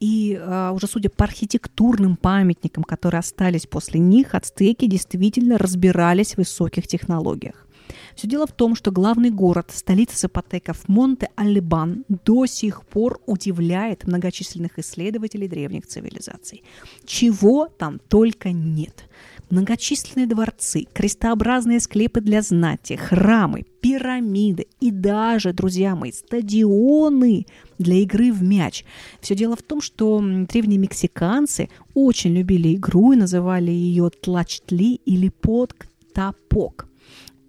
И 0.00 0.38
э, 0.38 0.70
уже 0.74 0.86
судя 0.86 1.08
по 1.08 1.24
архитектурным 1.24 2.16
памятникам, 2.16 2.84
которые 2.84 3.20
остались 3.20 3.66
после 3.66 4.00
них, 4.00 4.34
ацтеки 4.34 4.86
действительно 4.86 5.56
разбирались 5.56 6.34
в 6.34 6.38
высоких 6.38 6.86
технологиях. 6.86 7.65
Все 8.14 8.26
дело 8.26 8.46
в 8.46 8.52
том, 8.52 8.74
что 8.74 8.90
главный 8.90 9.30
город, 9.30 9.70
столица 9.74 10.16
сапотеков 10.16 10.88
Монте-Алибан 10.88 12.04
до 12.08 12.46
сих 12.46 12.84
пор 12.84 13.20
удивляет 13.26 14.06
многочисленных 14.06 14.78
исследователей 14.78 15.48
древних 15.48 15.86
цивилизаций. 15.86 16.62
Чего 17.04 17.68
там 17.68 17.98
только 18.08 18.52
нет. 18.52 19.04
Многочисленные 19.50 20.26
дворцы, 20.26 20.86
крестообразные 20.92 21.78
склепы 21.78 22.20
для 22.20 22.42
знати, 22.42 22.96
храмы, 22.96 23.64
пирамиды 23.80 24.66
и 24.80 24.90
даже, 24.90 25.52
друзья 25.52 25.94
мои, 25.94 26.10
стадионы 26.10 27.46
для 27.78 27.96
игры 27.96 28.32
в 28.32 28.42
мяч. 28.42 28.84
Все 29.20 29.36
дело 29.36 29.54
в 29.54 29.62
том, 29.62 29.80
что 29.80 30.20
древние 30.20 30.78
мексиканцы 30.78 31.68
очень 31.94 32.32
любили 32.32 32.74
игру 32.74 33.12
и 33.12 33.16
называли 33.16 33.70
ее 33.70 34.10
тлачтли 34.10 34.94
или 35.04 35.28
подк-тапок. 35.28 36.88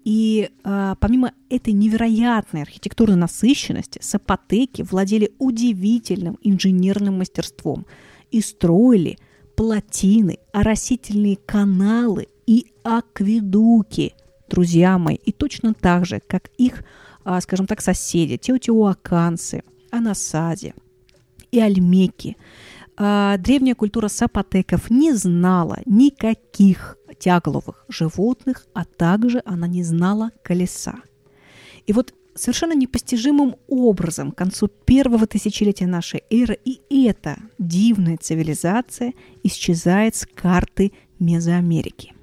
И 0.04 0.50
э, 0.64 0.94
помимо 1.00 1.32
этой 1.50 1.72
невероятной 1.72 2.62
архитектурной 2.62 3.16
насыщенности, 3.16 4.00
сапотеки 4.02 4.82
владели 4.82 5.32
удивительным 5.38 6.38
инженерным 6.42 7.18
мастерством 7.18 7.86
и 8.30 8.40
строили 8.40 9.18
плотины, 9.56 10.38
оросительные 10.52 11.36
каналы 11.36 12.28
и 12.46 12.66
акведуки, 12.84 14.14
друзья 14.48 14.98
мои. 14.98 15.16
И 15.16 15.32
точно 15.32 15.74
так 15.74 16.06
же, 16.06 16.20
как 16.26 16.50
их, 16.58 16.84
э, 17.24 17.40
скажем 17.40 17.66
так, 17.66 17.80
соседи, 17.80 18.36
теотиуаканцы, 18.36 19.62
анасади 19.90 20.74
и 21.50 21.60
альмеки, 21.60 22.36
древняя 22.98 23.74
культура 23.76 24.08
сапотеков 24.08 24.90
не 24.90 25.12
знала 25.12 25.78
никаких 25.86 26.98
тягловых 27.18 27.84
животных, 27.88 28.66
а 28.74 28.84
также 28.84 29.40
она 29.44 29.66
не 29.68 29.84
знала 29.84 30.32
колеса. 30.42 30.96
И 31.86 31.92
вот 31.92 32.12
совершенно 32.34 32.74
непостижимым 32.74 33.56
образом 33.68 34.32
к 34.32 34.38
концу 34.38 34.68
первого 34.68 35.26
тысячелетия 35.26 35.86
нашей 35.86 36.22
эры 36.30 36.58
и 36.64 37.04
эта 37.04 37.38
дивная 37.58 38.16
цивилизация 38.16 39.12
исчезает 39.42 40.16
с 40.16 40.26
карты 40.26 40.92
Мезоамерики. 41.18 42.14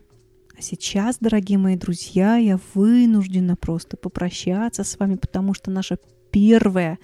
А 0.58 0.62
сейчас, 0.62 1.18
дорогие 1.20 1.58
мои 1.58 1.76
друзья, 1.76 2.38
я 2.38 2.60
вынуждена 2.74 3.58
просто 3.58 3.98
попрощаться 3.98 4.86
с 4.86 4.98
вами, 4.98 5.16
потому 5.16 5.54
что 5.54 5.70
наша 5.70 5.98
первая 6.32 6.94
а, 6.94 6.98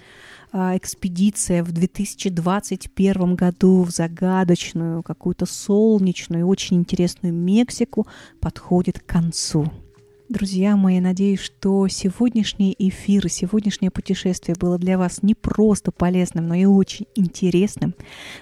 экспедиция 0.52 1.64
в 1.64 1.72
2021 1.72 3.34
году 3.34 3.82
в 3.82 3.90
загадочную, 3.90 5.02
какую-то 5.02 5.46
солнечную, 5.46 6.46
очень 6.46 6.78
интересную 6.78 7.34
Мексику 7.34 8.06
подходит 8.40 9.00
к 9.00 9.06
концу. 9.06 9.70
Друзья 10.28 10.76
мои, 10.76 10.98
надеюсь, 10.98 11.40
что 11.40 11.86
сегодняшний 11.88 12.74
эфир, 12.78 13.28
сегодняшнее 13.28 13.90
путешествие 13.90 14.56
было 14.58 14.78
для 14.78 14.96
вас 14.96 15.22
не 15.22 15.34
просто 15.34 15.92
полезным, 15.92 16.48
но 16.48 16.54
и 16.54 16.64
очень 16.64 17.06
интересным. 17.14 17.94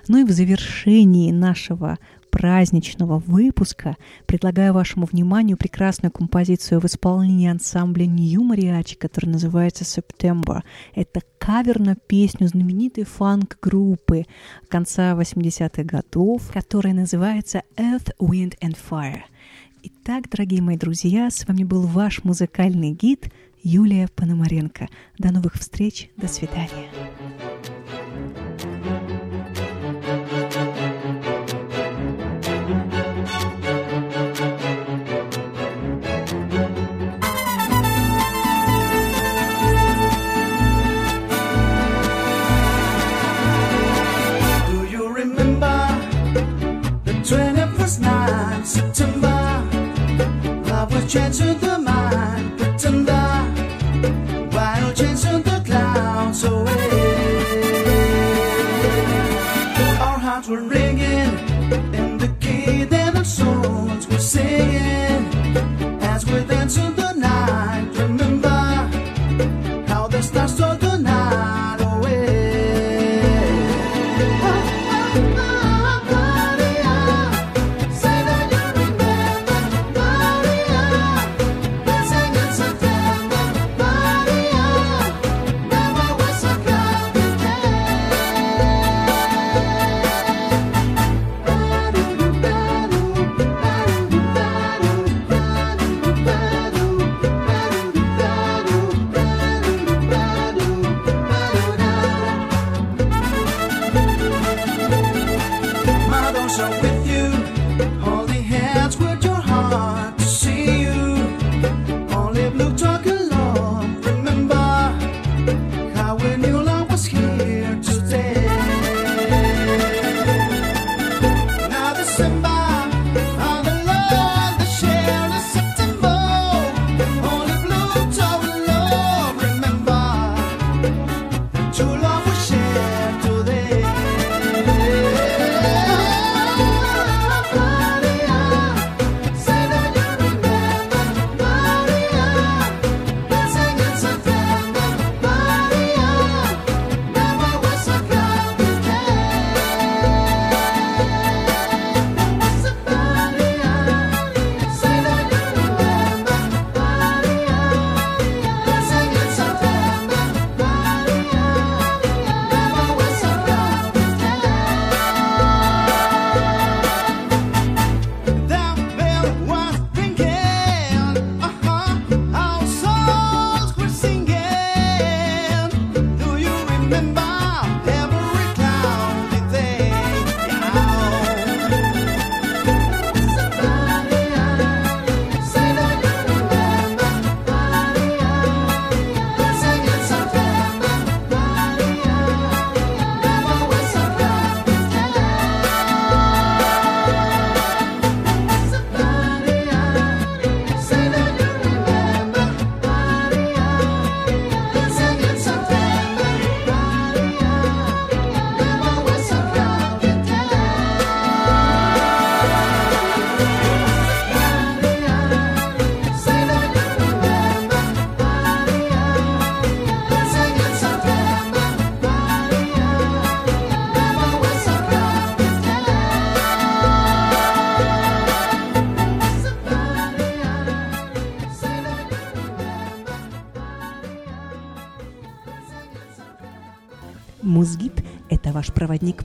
Ну 0.06 0.18
и 0.18 0.24
в 0.24 0.30
завершении 0.30 1.32
нашего 1.32 1.98
праздничного 2.30 3.18
выпуска 3.18 3.96
предлагаю 4.26 4.72
вашему 4.72 5.06
вниманию 5.06 5.56
прекрасную 5.56 6.12
композицию 6.12 6.80
в 6.80 6.84
исполнении 6.86 7.48
ансамбля 7.48 8.06
New 8.06 8.42
Mariachi, 8.42 8.96
которая 8.96 9.32
называется 9.32 9.84
September. 9.84 10.62
Это 10.94 11.20
кавер 11.38 11.80
на 11.80 11.96
песню 11.96 12.48
знаменитой 12.48 13.04
фанк-группы 13.04 14.26
конца 14.68 15.12
80-х 15.12 15.82
годов, 15.84 16.50
которая 16.52 16.94
называется 16.94 17.62
Earth, 17.76 18.10
Wind 18.20 18.54
and 18.62 18.76
Fire. 18.90 19.22
Итак, 19.82 20.28
дорогие 20.30 20.60
мои 20.60 20.76
друзья, 20.76 21.30
с 21.30 21.46
вами 21.46 21.64
был 21.64 21.86
ваш 21.86 22.22
музыкальный 22.24 22.92
гид 22.92 23.32
Юлия 23.62 24.08
Пономаренко. 24.14 24.88
До 25.18 25.32
новых 25.32 25.54
встреч, 25.54 26.10
до 26.16 26.28
свидания. 26.28 26.88
Chance 51.10 51.40
of 51.40 51.60
the 51.60 51.69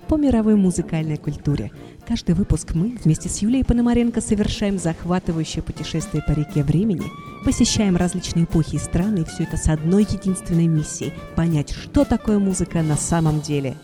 по 0.08 0.18
мировой 0.18 0.56
музыкальной 0.56 1.18
культуре. 1.18 1.72
Каждый 2.08 2.36
выпуск 2.36 2.74
мы 2.76 2.98
вместе 3.04 3.30
с 3.30 3.40
Юлией 3.40 3.66
Пономаренко 3.66 4.22
совершаем 4.22 4.78
захватывающее 4.78 5.64
путешествие 5.64 6.24
по 6.26 6.32
реке 6.32 6.64
времени, 6.64 7.06
посещаем 7.44 7.96
различные 7.96 8.46
эпохи 8.46 8.76
и 8.76 8.80
страны, 8.80 9.20
и 9.20 9.26
все 9.26 9.44
это 9.44 9.58
с 9.58 9.68
одной 9.68 10.04
единственной 10.04 10.68
миссией– 10.68 11.14
понять, 11.36 11.72
что 11.72 12.06
такое 12.06 12.40
музыка 12.40 12.82
на 12.84 12.96
самом 12.96 13.42
деле. 13.42 13.76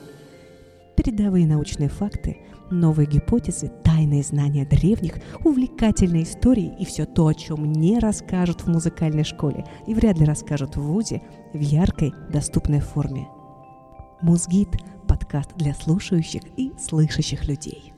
Передовые 0.95 1.47
научные 1.47 1.89
факты– 1.89 2.37
новые 2.71 3.07
гипотезы, 3.07 3.71
тайные 3.83 4.23
знания 4.23 4.65
древних, 4.65 5.15
увлекательные 5.43 6.23
истории 6.23 6.73
и 6.79 6.85
все 6.85 7.05
то, 7.05 7.27
о 7.27 7.33
чем 7.33 7.71
не 7.71 7.99
расскажут 7.99 8.61
в 8.61 8.67
музыкальной 8.67 9.23
школе 9.23 9.65
и 9.87 9.93
вряд 9.93 10.19
ли 10.19 10.25
расскажут 10.25 10.77
в 10.77 10.81
ВУЗе 10.81 11.21
в 11.53 11.59
яркой, 11.59 12.13
доступной 12.29 12.79
форме. 12.79 13.27
Музгид– 14.21 14.69
подкаст 15.11 15.49
для 15.57 15.73
слушающих 15.73 16.41
и 16.55 16.71
слышащих 16.79 17.45
людей. 17.45 17.90